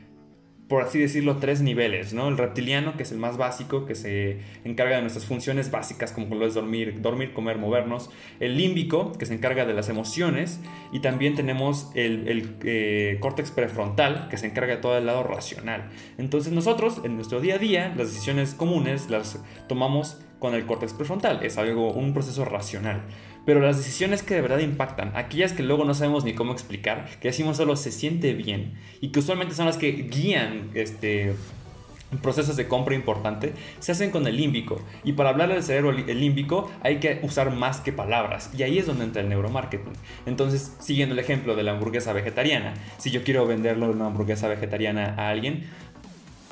por 0.69 0.83
así 0.83 0.99
decirlo, 0.99 1.37
tres 1.37 1.61
niveles, 1.61 2.13
¿no? 2.13 2.27
El 2.27 2.37
reptiliano, 2.37 2.95
que 2.95 3.01
es 3.01 3.11
el 3.11 3.17
más 3.17 3.37
básico, 3.37 3.87
que 3.87 3.95
se 3.95 4.37
encarga 4.63 4.97
de 4.97 5.01
nuestras 5.01 5.25
funciones 5.25 5.71
básicas, 5.71 6.11
como 6.11 6.35
lo 6.35 6.45
es 6.45 6.53
dormir, 6.53 7.01
dormir, 7.01 7.33
comer, 7.33 7.57
movernos. 7.57 8.11
El 8.39 8.55
límbico, 8.55 9.11
que 9.13 9.25
se 9.25 9.33
encarga 9.33 9.65
de 9.65 9.73
las 9.73 9.89
emociones. 9.89 10.59
Y 10.91 10.99
también 10.99 11.33
tenemos 11.33 11.89
el, 11.95 12.55
eh, 12.63 13.17
córtex 13.19 13.49
prefrontal, 13.49 14.27
que 14.29 14.37
se 14.37 14.45
encarga 14.45 14.75
de 14.75 14.81
todo 14.81 14.95
el 14.95 15.07
lado 15.07 15.23
racional. 15.23 15.89
Entonces 16.19 16.53
nosotros, 16.53 17.01
en 17.03 17.15
nuestro 17.15 17.41
día 17.41 17.55
a 17.55 17.57
día, 17.57 17.93
las 17.97 18.09
decisiones 18.09 18.53
comunes 18.53 19.09
las 19.09 19.43
tomamos 19.67 20.21
con 20.37 20.53
el 20.53 20.67
córtex 20.67 20.93
prefrontal. 20.93 21.43
Es 21.43 21.57
algo, 21.57 21.91
un 21.93 22.13
proceso 22.13 22.45
racional. 22.45 23.01
Pero 23.49 23.61
las 23.61 23.77
decisiones 23.77 24.21
que 24.21 24.35
de 24.35 24.41
verdad 24.41 24.59
impactan, 24.59 25.11
aquellas 25.15 25.53
que 25.53 25.63
luego 25.63 25.83
no 25.83 25.95
sabemos 25.95 26.23
ni 26.23 26.35
cómo 26.35 26.53
explicar, 26.53 27.09
que 27.19 27.29
decimos 27.29 27.57
solo 27.57 27.75
se 27.77 27.91
siente 27.91 28.35
bien 28.35 28.75
y 29.01 29.07
que 29.07 29.17
usualmente 29.17 29.55
son 29.55 29.65
las 29.65 29.75
que 29.75 29.91
guían 29.91 30.69
este, 30.75 31.33
procesos 32.21 32.57
de 32.57 32.67
compra 32.67 32.93
importante 32.93 33.53
se 33.79 33.91
hacen 33.91 34.11
con 34.11 34.27
el 34.27 34.37
límbico. 34.37 34.79
Y 35.03 35.13
para 35.13 35.31
hablar 35.31 35.49
del 35.49 35.63
cerebro 35.63 35.91
límbico 35.91 36.69
hay 36.83 36.99
que 36.99 37.21
usar 37.23 37.51
más 37.51 37.79
que 37.79 37.91
palabras. 37.91 38.51
Y 38.55 38.61
ahí 38.61 38.77
es 38.77 38.85
donde 38.85 39.05
entra 39.05 39.23
el 39.23 39.29
neuromarketing. 39.29 39.93
Entonces 40.27 40.75
siguiendo 40.79 41.13
el 41.13 41.19
ejemplo 41.19 41.55
de 41.55 41.63
la 41.63 41.71
hamburguesa 41.71 42.13
vegetariana 42.13 42.75
si 42.99 43.09
yo 43.09 43.23
quiero 43.23 43.47
venderle 43.47 43.87
una 43.87 44.05
hamburguesa 44.05 44.47
vegetariana 44.47 45.15
a 45.17 45.29
alguien 45.29 45.63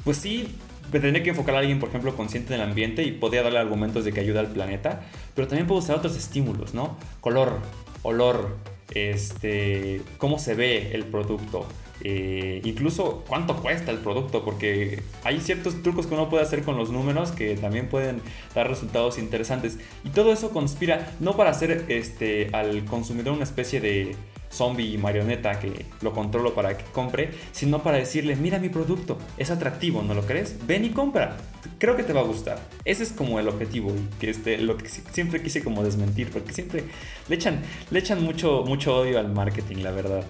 pues 0.04 0.18
sí 0.18 0.48
tendría 0.92 1.24
que 1.24 1.32
enfocar 1.32 1.56
a 1.56 1.60
alguien, 1.60 1.80
por 1.80 1.90
ejemplo, 1.90 2.16
consciente 2.16 2.54
del 2.54 2.62
ambiente 2.62 3.04
y 3.04 3.12
podría 3.12 3.44
darle 3.44 3.60
argumentos 3.60 4.06
de 4.06 4.14
que 4.14 4.20
ayuda 4.20 4.40
al 4.40 4.48
planeta, 4.48 5.02
pero 5.36 5.48
también 5.48 5.68
puedo 5.68 5.80
usar 5.80 5.98
otros 5.98 6.16
estímulos, 6.18 6.74
¿no? 6.74 6.98
Color, 7.22 7.60
olor, 8.04 8.58
este, 8.94 10.02
cómo 10.18 10.40
se 10.40 10.56
ve 10.56 10.92
el 10.94 11.06
producto, 11.06 11.66
eh, 12.04 12.62
incluso 12.64 13.24
cuánto 13.28 13.58
cuesta 13.58 13.92
el 13.92 13.98
producto, 13.98 14.46
porque 14.46 15.02
hay 15.24 15.42
ciertos 15.42 15.82
trucos 15.82 16.08
que 16.08 16.14
uno 16.14 16.30
puede 16.30 16.44
hacer 16.44 16.64
con 16.64 16.78
los 16.78 16.92
números 16.92 17.32
que 17.32 17.56
también 17.56 17.90
pueden 17.90 18.22
dar 18.54 18.70
resultados 18.70 19.18
interesantes. 19.18 19.80
Y 20.04 20.10
todo 20.10 20.32
eso 20.32 20.52
conspira 20.52 21.12
no 21.20 21.36
para 21.36 21.50
hacer 21.50 21.86
este, 21.90 22.50
al 22.54 22.86
consumidor 22.86 23.34
una 23.34 23.44
especie 23.44 23.82
de 23.82 24.16
zombie 24.52 24.94
y 24.94 24.98
marioneta 24.98 25.60
que 25.60 25.86
lo 26.02 26.14
controlo 26.14 26.54
para 26.54 26.78
que 26.78 26.86
compre, 26.92 27.32
sino 27.52 27.84
para 27.84 27.98
decirle, 27.98 28.36
mira 28.36 28.60
mi 28.60 28.70
producto, 28.70 29.18
es 29.38 29.52
atractivo, 29.52 30.02
¿no 30.02 30.14
lo 30.14 30.26
crees? 30.26 30.56
Ven 30.66 30.86
y 30.86 30.90
compra, 30.90 31.38
creo 31.78 31.96
que 31.96 32.04
te 32.04 32.14
va 32.14 32.22
a 32.22 32.26
gustar. 32.26 32.60
Ese 32.86 33.04
es 33.04 33.12
como 33.12 33.40
el 33.40 33.48
objetivo 33.48 33.92
y 33.92 34.20
que 34.20 34.30
este, 34.30 34.58
lo 34.58 34.78
que 34.78 34.90
siempre 34.90 35.42
quise 35.42 35.64
como 35.64 35.84
desmentir, 35.84 36.30
porque 36.30 36.54
siempre 36.54 36.84
le 37.28 37.36
echan, 37.36 37.62
le 37.92 38.00
echan 38.00 38.24
mucho, 38.24 38.64
mucho 38.66 38.96
odio 38.98 39.20
al 39.20 39.32
marketing, 39.32 39.78
la 39.78 39.92
verdad. 39.92 40.24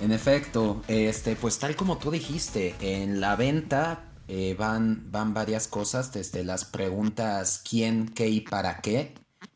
En 0.00 0.12
efecto, 0.12 0.82
este, 0.86 1.34
pues 1.34 1.58
tal 1.58 1.74
como 1.74 1.98
tú 1.98 2.10
dijiste, 2.10 2.74
en 2.80 3.20
la 3.20 3.34
venta 3.34 4.04
eh, 4.28 4.54
van, 4.58 5.10
van 5.10 5.34
varias 5.34 5.66
cosas, 5.66 6.12
desde 6.12 6.44
las 6.44 6.64
preguntas 6.64 7.62
quién, 7.68 8.08
qué 8.08 8.28
y 8.28 8.40
para 8.42 8.80
qué. 8.80 9.14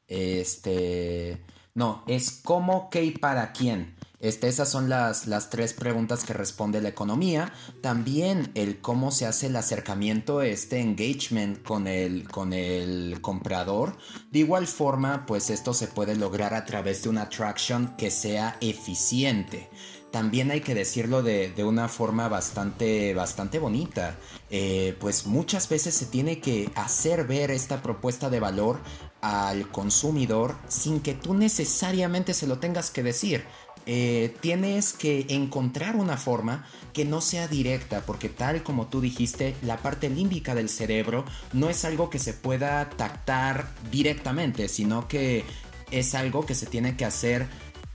Este, 0.09 1.45
no, 1.75 2.05
es 2.07 2.41
cómo, 2.45 2.91
qué 2.91 3.05
y 3.05 3.11
para 3.13 3.53
quién. 3.53 3.95
Este, 4.21 4.47
esas 4.47 4.69
son 4.69 4.89
las, 4.89 5.27
las, 5.27 5.51
tres 5.51 5.73
preguntas 5.73 6.23
que 6.25 6.33
responde 6.33 6.81
la 6.81 6.91
economía. 6.91 7.53
También 7.81 8.53
el 8.55 8.81
cómo 8.81 9.11
se 9.11 9.27
hace 9.27 9.49
el 9.49 9.57
acercamiento, 9.57 10.43
este 10.43 10.81
engagement 10.81 11.63
con 11.65 11.89
el, 11.89 12.29
con 12.29 12.53
el 12.53 13.21
comprador. 13.21 13.97
De 14.31 14.39
igual 14.39 14.69
forma, 14.69 15.27
pues 15.27 15.51
esto 15.51 15.75
se 15.75 15.89
puede 15.89 16.15
lograr 16.15 16.55
a 16.55 16.65
través 16.65 17.03
de 17.03 17.09
una 17.09 17.23
attraction 17.23 17.97
que 17.97 18.13
sea 18.13 18.59
eficiente 18.61 19.69
también 20.13 20.51
hay 20.51 20.61
que 20.61 20.75
decirlo 20.75 21.23
de, 21.23 21.53
una 21.65 21.89
forma 21.89 22.29
bastante, 22.29 23.15
bastante 23.15 23.59
bonita. 23.59 24.17
Eh, 24.51 24.95
pues 25.01 25.27
muchas 25.27 25.69
veces 25.69 25.95
se 25.95 26.07
tiene 26.07 26.39
que 26.39 26.71
hacer 26.77 27.27
ver 27.27 27.51
esta 27.51 27.83
propuesta 27.83 28.29
de 28.29 28.39
valor 28.39 28.79
al 29.23 29.69
consumidor 29.71 30.57
sin 30.69 31.01
que 31.01 31.15
tú 31.15 31.33
necesariamente 31.33 32.35
se 32.35 32.47
lo 32.47 32.59
tengas 32.59 32.91
que 32.91 33.03
decir. 33.03 33.45
Eh, 33.87 34.37
tienes 34.41 34.93
que 34.93 35.27
encontrar 35.31 35.97
una 35.97 36.17
forma 36.17 36.67
que 36.93 37.05
no 37.05 37.21
sea 37.21 37.49
directa, 37.49 38.03
porque 38.07 38.29
tal 38.29 38.63
como 38.63 38.87
tú 38.87 39.01
dijiste, 39.01 39.57
la 39.63 39.79
parte 39.79 40.09
límbica 40.11 40.55
del 40.55 40.69
cerebro 40.69 41.25
no 41.53 41.71
es 41.71 41.85
algo 41.85 42.11
que 42.11 42.19
se 42.19 42.33
pueda 42.33 42.91
tactar 42.91 43.69
directamente, 43.91 44.69
sino 44.69 45.09
que 45.09 45.45
es 45.91 46.15
algo 46.15 46.47
que 46.47 46.55
se 46.55 46.67
tiene 46.67 46.97
que 46.97 47.05
hacer 47.05 47.49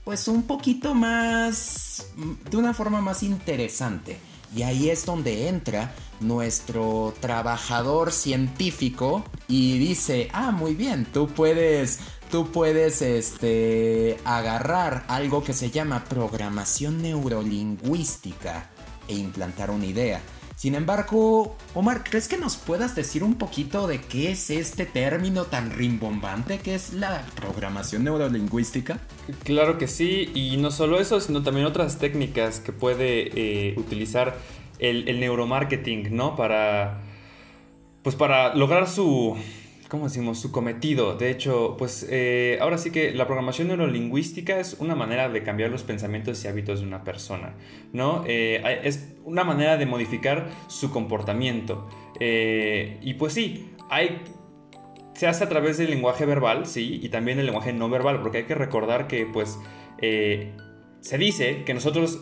pues 0.04 0.30
un 0.30 0.44
poquito 0.44 0.94
más, 0.94 2.08
de 2.50 2.56
una 2.56 2.74
forma 2.74 3.02
más 3.02 3.24
interesante. 3.24 4.18
Y 4.56 4.64
ahí 4.64 4.90
es 4.90 5.06
donde 5.06 5.48
entra 5.50 5.94
nuestro 6.20 7.14
trabajador 7.20 8.12
científico 8.12 9.24
y 9.48 9.78
dice, 9.78 10.30
ah, 10.34 10.52
muy 10.52 10.74
bien, 10.74 11.06
tú 11.06 11.28
puedes, 11.28 12.00
tú 12.32 12.52
puedes, 12.52 13.02
este, 13.02 14.18
agarrar 14.26 15.06
algo 15.08 15.44
que 15.44 15.54
se 15.54 15.70
llama 15.70 16.04
programación 16.06 17.02
neurolingüística 17.02 18.70
e 19.08 19.16
implantar 19.16 19.70
una 19.70 19.86
idea. 19.86 20.22
Sin 20.58 20.74
embargo, 20.74 21.56
Omar, 21.76 22.04
¿crees 22.04 22.28
que 22.28 22.36
nos 22.36 22.58
puedas 22.58 22.96
decir 22.96 23.24
un 23.24 23.36
poquito 23.36 23.86
de 23.86 24.02
qué 24.02 24.32
es 24.32 24.50
este 24.50 24.88
término 24.88 25.44
tan 25.44 25.70
rimbombante 25.70 26.58
que 26.58 26.74
es 26.74 26.94
la 26.94 27.24
programación 27.36 28.04
neurolingüística? 28.04 29.00
Claro 29.44 29.78
que 29.78 29.88
sí, 29.88 30.32
y 30.34 30.58
no 30.58 30.72
solo 30.72 31.00
eso, 31.00 31.20
sino 31.20 31.44
también 31.44 31.68
otras 31.68 32.00
técnicas 32.00 32.60
que 32.60 32.72
puede 32.72 33.30
eh, 33.36 33.76
utilizar 33.78 34.36
el, 34.80 35.20
neuromarketing, 35.20 36.16
¿no? 36.16 36.36
Para, 36.36 37.04
pues 38.02 38.16
para 38.16 38.56
lograr 38.56 38.88
su, 38.88 39.38
¿cómo 39.90 40.06
decimos? 40.06 40.40
Su 40.40 40.52
cometido. 40.52 41.16
De 41.16 41.30
hecho, 41.30 41.76
pues 41.78 42.04
eh, 42.10 42.58
ahora 42.62 42.80
sí 42.80 42.90
que 42.90 43.12
la 43.12 43.28
programación 43.28 43.68
neurolingüística 43.68 44.60
es 44.60 44.76
una 44.80 44.96
manera 44.96 45.30
de 45.30 45.44
cambiar 45.44 45.70
los 45.70 45.84
pensamientos 45.84 46.44
y 46.44 46.48
hábitos 46.48 46.80
de 46.80 46.88
una 46.88 47.04
persona, 47.04 47.54
¿no? 47.94 48.24
Eh, 48.26 49.06
una 49.28 49.44
manera 49.44 49.78
de 49.78 49.86
modificar 49.86 50.50
su 50.68 50.90
comportamiento. 50.90 51.88
Eh, 52.20 52.98
y 53.02 53.14
pues 53.16 53.34
sí, 53.34 53.74
hay... 53.90 54.22
Se 55.14 55.28
hace 55.28 55.44
a 55.44 55.50
través 55.50 55.78
del 55.78 55.90
lenguaje 55.90 56.26
verbal, 56.26 56.66
sí, 56.66 57.00
y 57.02 57.10
también 57.10 57.40
el 57.40 57.46
lenguaje 57.46 57.74
no 57.74 57.90
verbal, 57.90 58.22
porque 58.22 58.40
hay 58.40 58.44
que 58.44 58.54
recordar 58.54 59.08
que, 59.08 59.26
pues, 59.26 59.60
se 60.00 61.18
dice 61.18 61.64
que 61.64 61.74
nosotros 61.74 62.22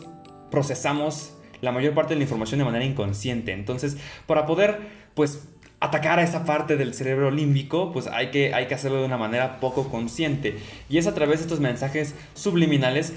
procesamos 0.50 1.36
la 1.60 1.72
mayor 1.72 1.92
parte 1.92 2.14
de 2.14 2.20
la 2.20 2.22
información 2.22 2.58
de 2.58 2.64
manera 2.64 2.86
inconsciente. 2.86 3.52
Entonces, 3.52 3.98
para 4.26 4.46
poder, 4.46 4.80
pues, 5.14 5.55
atacar 5.78 6.18
a 6.18 6.22
esa 6.22 6.46
parte 6.46 6.76
del 6.76 6.94
cerebro 6.94 7.30
límbico, 7.30 7.92
pues 7.92 8.06
hay 8.06 8.30
que, 8.30 8.54
hay 8.54 8.66
que 8.66 8.74
hacerlo 8.74 8.98
de 8.98 9.04
una 9.04 9.18
manera 9.18 9.60
poco 9.60 9.90
consciente. 9.90 10.56
Y 10.88 10.96
es 10.96 11.06
a 11.06 11.14
través 11.14 11.40
de 11.40 11.44
estos 11.44 11.60
mensajes 11.60 12.14
subliminales, 12.34 13.12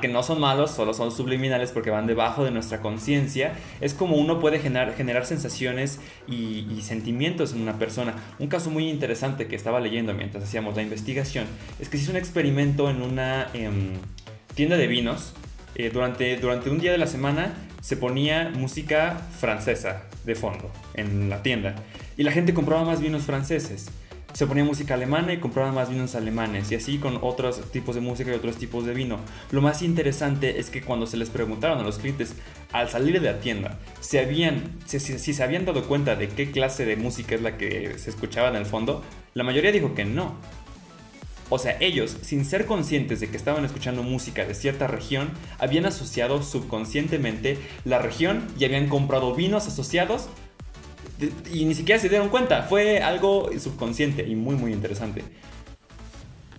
que 0.00 0.08
no 0.08 0.22
son 0.22 0.38
malos, 0.38 0.72
solo 0.72 0.92
son 0.92 1.10
subliminales 1.10 1.72
porque 1.72 1.90
van 1.90 2.06
debajo 2.06 2.44
de 2.44 2.50
nuestra 2.50 2.80
conciencia, 2.80 3.54
es 3.80 3.94
como 3.94 4.16
uno 4.16 4.40
puede 4.40 4.58
generar, 4.58 4.94
generar 4.94 5.24
sensaciones 5.24 6.00
y, 6.28 6.80
sentimientos 6.82 7.52
en 7.52 7.62
una 7.62 7.78
persona. 7.78 8.14
Un 8.38 8.48
caso 8.48 8.68
muy 8.68 8.90
interesante 8.90 9.46
que 9.46 9.56
estaba 9.56 9.80
leyendo 9.80 10.12
mientras 10.14 10.44
hacíamos 10.44 10.76
la 10.76 10.82
investigación 10.82 11.46
es 11.78 11.88
que 11.88 11.96
se 11.96 12.04
hizo 12.04 12.12
un 12.12 12.18
experimento 12.18 12.90
en 12.90 13.02
una 13.02 13.48
em, 13.54 13.92
tienda 14.54 14.76
de 14.76 14.86
vinos. 14.88 15.32
Eh, 15.74 15.90
durante, 15.92 16.36
durante 16.36 16.70
un 16.70 16.78
día 16.78 16.92
de 16.92 16.98
la 16.98 17.06
semana 17.06 17.54
se 17.80 17.96
ponía 17.96 18.52
música 18.54 19.20
francesa 19.38 20.04
de 20.24 20.34
fondo 20.34 20.70
en 20.94 21.28
la 21.28 21.42
tienda. 21.42 21.74
Y 22.16 22.22
la 22.22 22.32
gente 22.32 22.54
compraba 22.54 22.84
más 22.84 23.00
vinos 23.00 23.22
franceses. 23.22 23.90
Se 24.34 24.46
ponía 24.46 24.64
música 24.64 24.94
alemana 24.94 25.34
y 25.34 25.38
compraba 25.38 25.72
más 25.72 25.90
vinos 25.90 26.14
alemanes. 26.14 26.70
Y 26.70 26.76
así 26.76 26.98
con 26.98 27.18
otros 27.20 27.70
tipos 27.70 27.94
de 27.94 28.00
música 28.00 28.30
y 28.30 28.34
otros 28.34 28.56
tipos 28.56 28.86
de 28.86 28.94
vino. 28.94 29.18
Lo 29.50 29.60
más 29.60 29.82
interesante 29.82 30.58
es 30.58 30.70
que 30.70 30.80
cuando 30.80 31.06
se 31.06 31.16
les 31.16 31.28
preguntaron 31.28 31.80
a 31.80 31.82
los 31.82 31.98
clientes 31.98 32.34
al 32.72 32.88
salir 32.88 33.20
de 33.20 33.32
la 33.32 33.40
tienda 33.40 33.78
si, 34.00 34.18
habían, 34.18 34.78
si, 34.86 35.00
si 35.00 35.34
se 35.34 35.42
habían 35.42 35.66
dado 35.66 35.84
cuenta 35.84 36.16
de 36.16 36.28
qué 36.28 36.50
clase 36.50 36.86
de 36.86 36.96
música 36.96 37.34
es 37.34 37.42
la 37.42 37.58
que 37.58 37.98
se 37.98 38.10
escuchaba 38.10 38.48
en 38.48 38.56
el 38.56 38.64
fondo, 38.64 39.02
la 39.34 39.44
mayoría 39.44 39.72
dijo 39.72 39.94
que 39.94 40.04
no. 40.04 40.36
O 41.50 41.58
sea, 41.58 41.76
ellos, 41.80 42.16
sin 42.22 42.44
ser 42.44 42.66
conscientes 42.66 43.20
de 43.20 43.28
que 43.28 43.36
estaban 43.36 43.64
escuchando 43.64 44.02
música 44.02 44.44
de 44.44 44.54
cierta 44.54 44.86
región, 44.86 45.30
habían 45.58 45.86
asociado 45.86 46.42
subconscientemente 46.42 47.58
la 47.84 47.98
región 47.98 48.46
y 48.58 48.64
habían 48.64 48.88
comprado 48.88 49.34
vinos 49.34 49.66
asociados 49.66 50.28
y 51.52 51.64
ni 51.64 51.74
siquiera 51.74 52.00
se 52.00 52.08
dieron 52.08 52.28
cuenta. 52.28 52.62
Fue 52.62 53.00
algo 53.00 53.50
subconsciente 53.58 54.26
y 54.26 54.34
muy, 54.34 54.56
muy 54.56 54.72
interesante. 54.72 55.22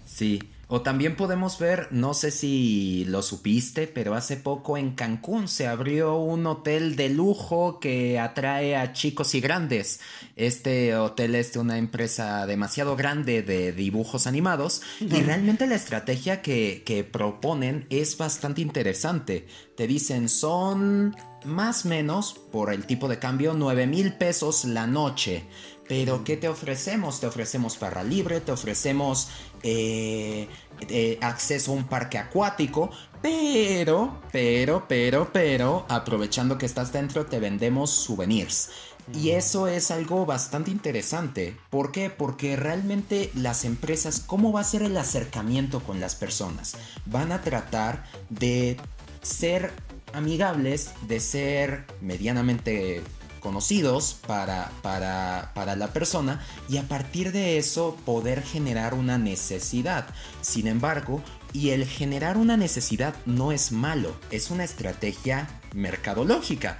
Sí, 0.06 0.40
o 0.76 0.82
también 0.82 1.16
podemos 1.16 1.60
ver, 1.60 1.88
no 1.92 2.16
sé 2.16 2.32
si 2.32 3.06
lo 3.06 3.22
supiste, 3.22 3.86
pero 3.86 4.16
hace 4.16 4.38
poco 4.38 4.76
en 4.76 4.96
Cancún 4.96 5.48
se 5.48 5.68
abrió 5.68 6.16
un 6.16 6.48
hotel 6.48 6.96
de 6.96 7.10
lujo 7.10 7.80
que 7.80 8.18
atrae 8.18 8.76
a 8.76 8.92
chicos 8.92 9.36
y 9.36 9.40
grandes. 9.40 10.00
Este 10.36 10.96
hotel 10.96 11.36
es 11.36 11.54
de 11.54 11.60
una 11.60 11.78
empresa 11.78 12.48
demasiado 12.48 12.96
grande 12.96 13.44
de 13.44 13.72
dibujos 13.72 14.26
animados 14.26 14.82
y 15.00 15.22
realmente 15.22 15.68
la 15.68 15.76
estrategia 15.76 16.42
que, 16.42 16.82
que 16.84 17.04
proponen 17.04 17.86
es 17.92 18.18
bastante 18.18 18.62
interesante. 18.62 19.46
Te 19.78 19.86
dicen 19.86 20.28
son 20.28 21.16
más 21.46 21.86
o 21.86 21.90
menos 21.90 22.34
por 22.34 22.74
el 22.74 22.86
tipo 22.86 23.08
de 23.08 23.20
cambio 23.20 23.54
9 23.54 23.86
mil 23.88 24.14
pesos 24.14 24.66
la 24.66 24.88
noche. 24.88 25.44
Pero 25.88 26.24
¿qué 26.24 26.38
te 26.38 26.48
ofrecemos? 26.48 27.20
Te 27.20 27.28
ofrecemos 27.28 27.78
barra 27.80 28.04
libre, 28.04 28.40
te 28.42 28.52
ofrecemos 28.52 29.30
eh, 29.64 30.48
eh, 30.90 31.18
acceso 31.22 31.72
a 31.72 31.76
un 31.76 31.86
parque 31.86 32.18
acuático, 32.18 32.90
pero, 33.22 34.22
pero, 34.32 34.86
pero, 34.88 35.30
pero, 35.32 35.86
aprovechando 35.90 36.58
que 36.58 36.66
estás 36.66 36.94
dentro, 36.94 37.26
te 37.26 37.40
vendemos 37.40 37.90
souvenirs. 37.90 38.70
Y 39.14 39.32
eso 39.32 39.68
es 39.68 39.92
algo 39.92 40.26
bastante 40.26 40.72
interesante. 40.72 41.58
¿Por 41.70 41.92
qué? 41.92 42.10
Porque 42.10 42.56
realmente 42.56 43.32
las 43.36 43.66
empresas, 43.66 44.22
¿cómo 44.22 44.54
va 44.54 44.62
a 44.62 44.66
ser 44.66 44.82
el 44.84 44.96
acercamiento 44.96 45.82
con 45.82 46.00
las 46.00 46.16
personas? 46.16 46.76
Van 47.06 47.34
a 47.34 47.42
tratar 47.42 48.06
de 48.30 48.78
ser 49.22 49.74
amigables, 50.14 50.92
de 51.08 51.20
ser 51.20 51.86
medianamente 52.02 53.02
conocidos 53.44 54.16
para, 54.26 54.72
para, 54.82 55.52
para, 55.54 55.76
la 55.76 55.92
persona 55.92 56.44
y 56.70 56.78
a 56.78 56.88
partir 56.88 57.34
de 57.34 57.58
eso 57.58 57.98
poder 58.06 58.42
generar 58.42 58.94
una 58.94 59.18
necesidad. 59.18 60.08
Sin 60.42 60.66
embargo, 60.66 61.22
y 61.52 61.70
el 61.70 61.86
generar 61.86 62.38
una 62.38 62.58
necesidad 62.58 63.14
no 63.26 63.52
es 63.52 63.72
malo, 63.72 64.16
es 64.32 64.50
una 64.50 64.64
estrategia 64.64 65.48
mercadológica. 65.76 66.80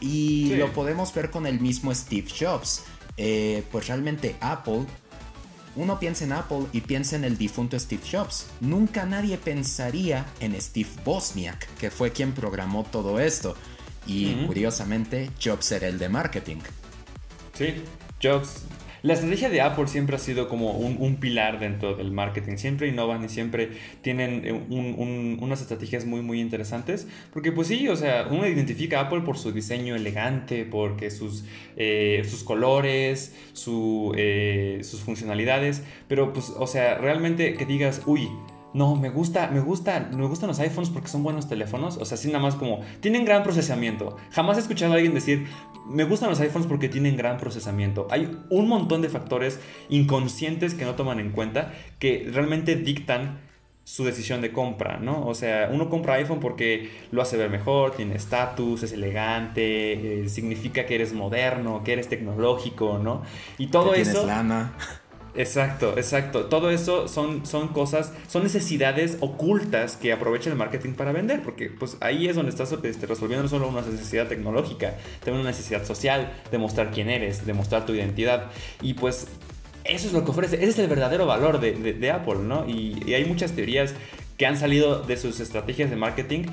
Y 0.00 0.54
lo 0.56 0.72
podemos 0.72 1.14
ver 1.14 1.30
con 1.30 1.46
el 1.46 1.60
mismo 1.60 1.94
Steve 1.94 2.28
Jobs. 2.28 2.82
Eh, 3.16 3.64
pues 3.70 3.88
realmente 3.88 4.36
Apple 4.40 4.86
uno 5.74 5.98
piensa 5.98 6.24
en 6.24 6.32
Apple 6.32 6.66
y 6.72 6.82
piensa 6.82 7.16
en 7.16 7.24
el 7.24 7.38
difunto 7.38 7.78
Steve 7.78 8.02
Jobs. 8.10 8.46
Nunca 8.60 9.06
nadie 9.06 9.38
pensaría 9.38 10.26
en 10.40 10.60
Steve 10.60 10.90
Bosniak, 11.04 11.66
que 11.76 11.90
fue 11.90 12.12
quien 12.12 12.32
programó 12.32 12.84
todo 12.84 13.18
esto. 13.18 13.56
Y 14.06 14.34
curiosamente, 14.46 15.30
Jobs 15.42 15.72
era 15.72 15.88
el 15.88 15.98
de 15.98 16.08
marketing. 16.08 16.56
Sí, 17.54 17.74
Jobs. 18.22 18.64
La 19.02 19.14
estrategia 19.14 19.50
de 19.50 19.60
Apple 19.60 19.88
siempre 19.88 20.14
ha 20.14 20.18
sido 20.20 20.48
como 20.48 20.70
un, 20.72 21.16
pilar 21.16 21.58
dentro 21.58 21.96
del 21.96 22.12
marketing. 22.12 22.56
Siempre 22.56 22.86
innovan 22.86 23.24
y 23.24 23.28
siempre 23.28 23.70
tienen 24.00 24.42
eh, 24.44 24.52
unas 24.52 25.60
estrategias 25.60 26.06
muy, 26.06 26.22
muy 26.22 26.40
interesantes. 26.40 27.08
Porque 27.32 27.50
pues 27.50 27.66
sí, 27.66 27.88
o 27.88 27.96
sea, 27.96 28.28
uno 28.30 28.46
identifica 28.46 29.00
a 29.00 29.02
Apple 29.06 29.22
por 29.22 29.38
su 29.38 29.50
diseño 29.50 29.96
elegante, 29.96 30.64
porque 30.64 31.10
sus, 31.10 31.44
eh, 31.76 32.22
sus 32.28 32.44
colores, 32.44 33.34
su, 33.54 34.14
eh, 34.16 34.78
sus 34.84 35.00
funcionalidades. 35.00 35.82
Pero 36.06 36.32
pues, 36.32 36.52
o 36.56 36.68
sea, 36.68 36.96
realmente 36.96 37.54
que 37.54 37.66
digas, 37.66 38.02
uy, 38.06 38.28
no, 38.74 38.96
me 38.96 39.10
gusta, 39.10 39.48
me 39.48 39.60
gusta, 39.60 40.08
me 40.12 40.26
gustan 40.26 40.48
los 40.48 40.58
iPhones 40.60 40.90
porque 40.90 41.08
son 41.08 41.22
buenos 41.22 41.48
teléfonos. 41.48 41.96
O 41.98 42.04
sea, 42.04 42.16
así 42.16 42.28
nada 42.28 42.40
más 42.40 42.54
como, 42.54 42.80
tienen 43.00 43.24
gran 43.24 43.42
procesamiento. 43.42 44.16
Jamás 44.30 44.56
he 44.56 44.60
escuchado 44.60 44.92
a 44.92 44.96
alguien 44.96 45.14
decir, 45.14 45.46
me 45.86 46.04
gustan 46.04 46.30
los 46.30 46.40
iPhones 46.40 46.66
porque 46.66 46.88
tienen 46.88 47.16
gran 47.16 47.38
procesamiento. 47.38 48.06
Hay 48.10 48.38
un 48.50 48.68
montón 48.68 49.02
de 49.02 49.08
factores 49.08 49.60
inconscientes 49.88 50.74
que 50.74 50.84
no 50.84 50.94
toman 50.94 51.20
en 51.20 51.30
cuenta 51.32 51.72
que 51.98 52.28
realmente 52.32 52.76
dictan 52.76 53.40
su 53.84 54.04
decisión 54.04 54.40
de 54.40 54.52
compra, 54.52 54.98
¿no? 54.98 55.26
O 55.26 55.34
sea, 55.34 55.68
uno 55.72 55.90
compra 55.90 56.14
iPhone 56.14 56.38
porque 56.38 56.90
lo 57.10 57.20
hace 57.20 57.36
ver 57.36 57.50
mejor, 57.50 57.90
tiene 57.92 58.14
estatus, 58.14 58.84
es 58.84 58.92
elegante, 58.92 60.22
eh, 60.22 60.28
significa 60.28 60.86
que 60.86 60.94
eres 60.94 61.12
moderno, 61.12 61.82
que 61.84 61.94
eres 61.94 62.08
tecnológico, 62.08 62.98
¿no? 62.98 63.22
Y 63.58 63.66
todo 63.66 63.94
eso... 63.94 64.12
Tienes 64.12 64.26
lana. 64.26 64.72
Exacto, 65.34 65.94
exacto. 65.96 66.44
Todo 66.46 66.70
eso 66.70 67.08
son, 67.08 67.46
son 67.46 67.68
cosas, 67.68 68.12
son 68.28 68.42
necesidades 68.42 69.16
ocultas 69.20 69.96
que 69.96 70.12
aprovecha 70.12 70.50
el 70.50 70.56
marketing 70.56 70.92
para 70.92 71.12
vender, 71.12 71.42
porque 71.42 71.70
pues 71.70 71.96
ahí 72.00 72.28
es 72.28 72.36
donde 72.36 72.50
estás 72.50 72.72
este, 72.82 73.06
resolviendo 73.06 73.44
no 73.44 73.48
solo 73.48 73.68
una 73.68 73.80
necesidad 73.80 74.28
tecnológica, 74.28 74.98
también 75.20 75.40
una 75.40 75.50
necesidad 75.50 75.86
social, 75.86 76.32
de 76.50 76.58
mostrar 76.58 76.90
quién 76.90 77.08
eres, 77.08 77.46
de 77.46 77.54
mostrar 77.54 77.86
tu 77.86 77.94
identidad. 77.94 78.50
Y 78.82 78.94
pues 78.94 79.26
eso 79.84 80.06
es 80.06 80.12
lo 80.12 80.24
que 80.24 80.32
ofrece, 80.32 80.56
ese 80.56 80.68
es 80.68 80.78
el 80.78 80.88
verdadero 80.88 81.24
valor 81.24 81.60
de, 81.60 82.10
Apple, 82.10 82.40
¿no? 82.42 82.68
Y, 82.68 83.14
hay 83.14 83.24
muchas 83.24 83.52
teorías 83.52 83.94
que 84.36 84.46
han 84.46 84.58
salido 84.58 85.02
de 85.02 85.16
sus 85.16 85.40
estrategias 85.40 85.88
de 85.88 85.96
marketing 85.96 86.44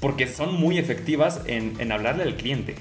porque 0.00 0.26
son 0.26 0.54
muy 0.54 0.78
efectivas 0.78 1.40
en, 1.46 1.74
en 1.80 1.92
hablarle 1.92 2.24
al 2.24 2.36
cliente. 2.36 2.74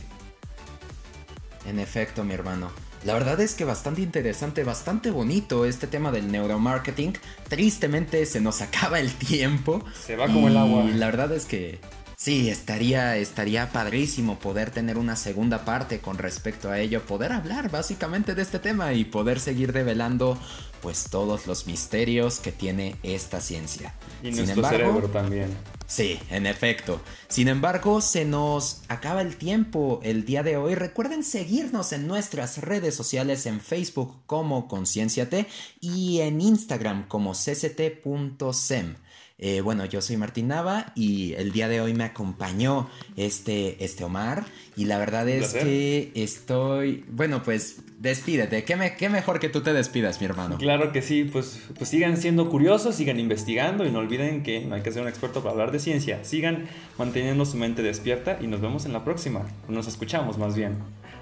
En 1.65 1.79
efecto, 1.79 2.23
mi 2.25 2.33
hermano. 2.33 2.69
La 3.05 3.13
verdad 3.13 3.39
es 3.39 3.55
que 3.55 3.63
bastante 3.63 4.01
interesante, 4.01 4.63
bastante 4.63 5.11
bonito 5.11 5.65
este 5.65 5.87
tema 5.87 6.11
del 6.11 6.31
neuromarketing. 6.31 7.13
Tristemente 7.47 8.25
se 8.25 8.41
nos 8.41 8.61
acaba 8.61 8.99
el 8.99 9.11
tiempo. 9.13 9.83
Se 10.05 10.15
va 10.15 10.27
como 10.27 10.47
el 10.47 10.57
agua. 10.57 10.83
La 10.83 11.05
verdad 11.05 11.31
es 11.31 11.45
que 11.45 11.79
sí, 12.17 12.49
estaría, 12.49 13.15
estaría 13.15 13.71
padrísimo 13.71 14.37
poder 14.39 14.71
tener 14.71 14.97
una 14.97 15.15
segunda 15.15 15.63
parte 15.63 15.99
con 15.99 16.17
respecto 16.17 16.69
a 16.69 16.79
ello, 16.79 17.05
poder 17.05 17.31
hablar 17.31 17.71
básicamente 17.71 18.35
de 18.35 18.41
este 18.41 18.59
tema 18.59 18.91
y 18.91 19.05
poder 19.05 19.39
seguir 19.39 19.71
revelando 19.71 20.37
pues 20.81 21.05
todos 21.09 21.47
los 21.47 21.67
misterios 21.67 22.39
que 22.39 22.51
tiene 22.51 22.95
esta 23.03 23.39
ciencia. 23.39 23.93
Y 24.23 24.31
nuestro 24.31 24.67
cerebro 24.67 25.07
también. 25.09 25.55
Sí, 25.87 26.19
en 26.29 26.45
efecto. 26.45 26.99
Sin 27.29 27.47
embargo, 27.47 28.01
se 28.01 28.25
nos 28.25 28.81
acaba 28.89 29.21
el 29.21 29.37
tiempo 29.37 30.01
el 30.03 30.25
día 30.25 30.43
de 30.43 30.57
hoy. 30.57 30.75
Recuerden 30.75 31.23
seguirnos 31.23 31.93
en 31.93 32.07
nuestras 32.07 32.57
redes 32.57 32.93
sociales 32.93 33.45
en 33.45 33.61
Facebook 33.61 34.13
como 34.25 34.67
Conciencia 34.67 35.29
T 35.29 35.47
y 35.79 36.19
en 36.19 36.41
Instagram 36.41 37.07
como 37.07 37.33
cct.sem. 37.33 38.95
Eh, 39.39 39.61
bueno, 39.61 39.85
yo 39.85 40.01
soy 40.01 40.17
Martín 40.17 40.47
Nava 40.47 40.93
y 40.95 41.33
el 41.33 41.51
día 41.51 41.67
de 41.67 41.79
hoy 41.79 41.93
me 41.93 42.03
acompañó 42.03 42.89
este, 43.15 43.83
este 43.83 44.03
Omar. 44.03 44.45
Y 44.75 44.85
la 44.85 44.97
verdad 44.97 45.29
es 45.29 45.53
que 45.53 46.11
estoy. 46.15 47.05
Bueno, 47.09 47.43
pues 47.43 47.81
despídete. 47.99 48.63
¿Qué, 48.63 48.75
me, 48.75 48.95
¿Qué, 48.95 49.09
mejor 49.09 49.39
que 49.39 49.49
tú 49.49 49.61
te 49.61 49.73
despidas, 49.73 50.19
mi 50.19 50.25
hermano? 50.25 50.57
Claro 50.57 50.91
que 50.91 51.03
sí. 51.03 51.23
Pues, 51.23 51.61
pues 51.77 51.89
sigan 51.89 52.17
siendo 52.17 52.49
curiosos, 52.49 52.95
sigan 52.95 53.19
investigando 53.19 53.85
y 53.85 53.91
no 53.91 53.99
olviden 53.99 54.41
que 54.41 54.61
no 54.61 54.75
hay 54.75 54.81
que 54.81 54.91
ser 54.91 55.03
un 55.03 55.07
experto 55.07 55.41
para 55.41 55.51
hablar 55.51 55.71
de 55.71 55.79
ciencia. 55.79 56.23
Sigan 56.23 56.67
manteniendo 56.97 57.45
su 57.45 57.57
mente 57.57 57.83
despierta 57.83 58.39
y 58.41 58.47
nos 58.47 58.61
vemos 58.61 58.85
en 58.85 58.93
la 58.93 59.03
próxima. 59.03 59.45
Nos 59.67 59.87
escuchamos 59.87 60.37
más 60.39 60.55
bien. 60.55 60.77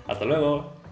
Hasta 0.08 0.24
luego. 0.24 0.85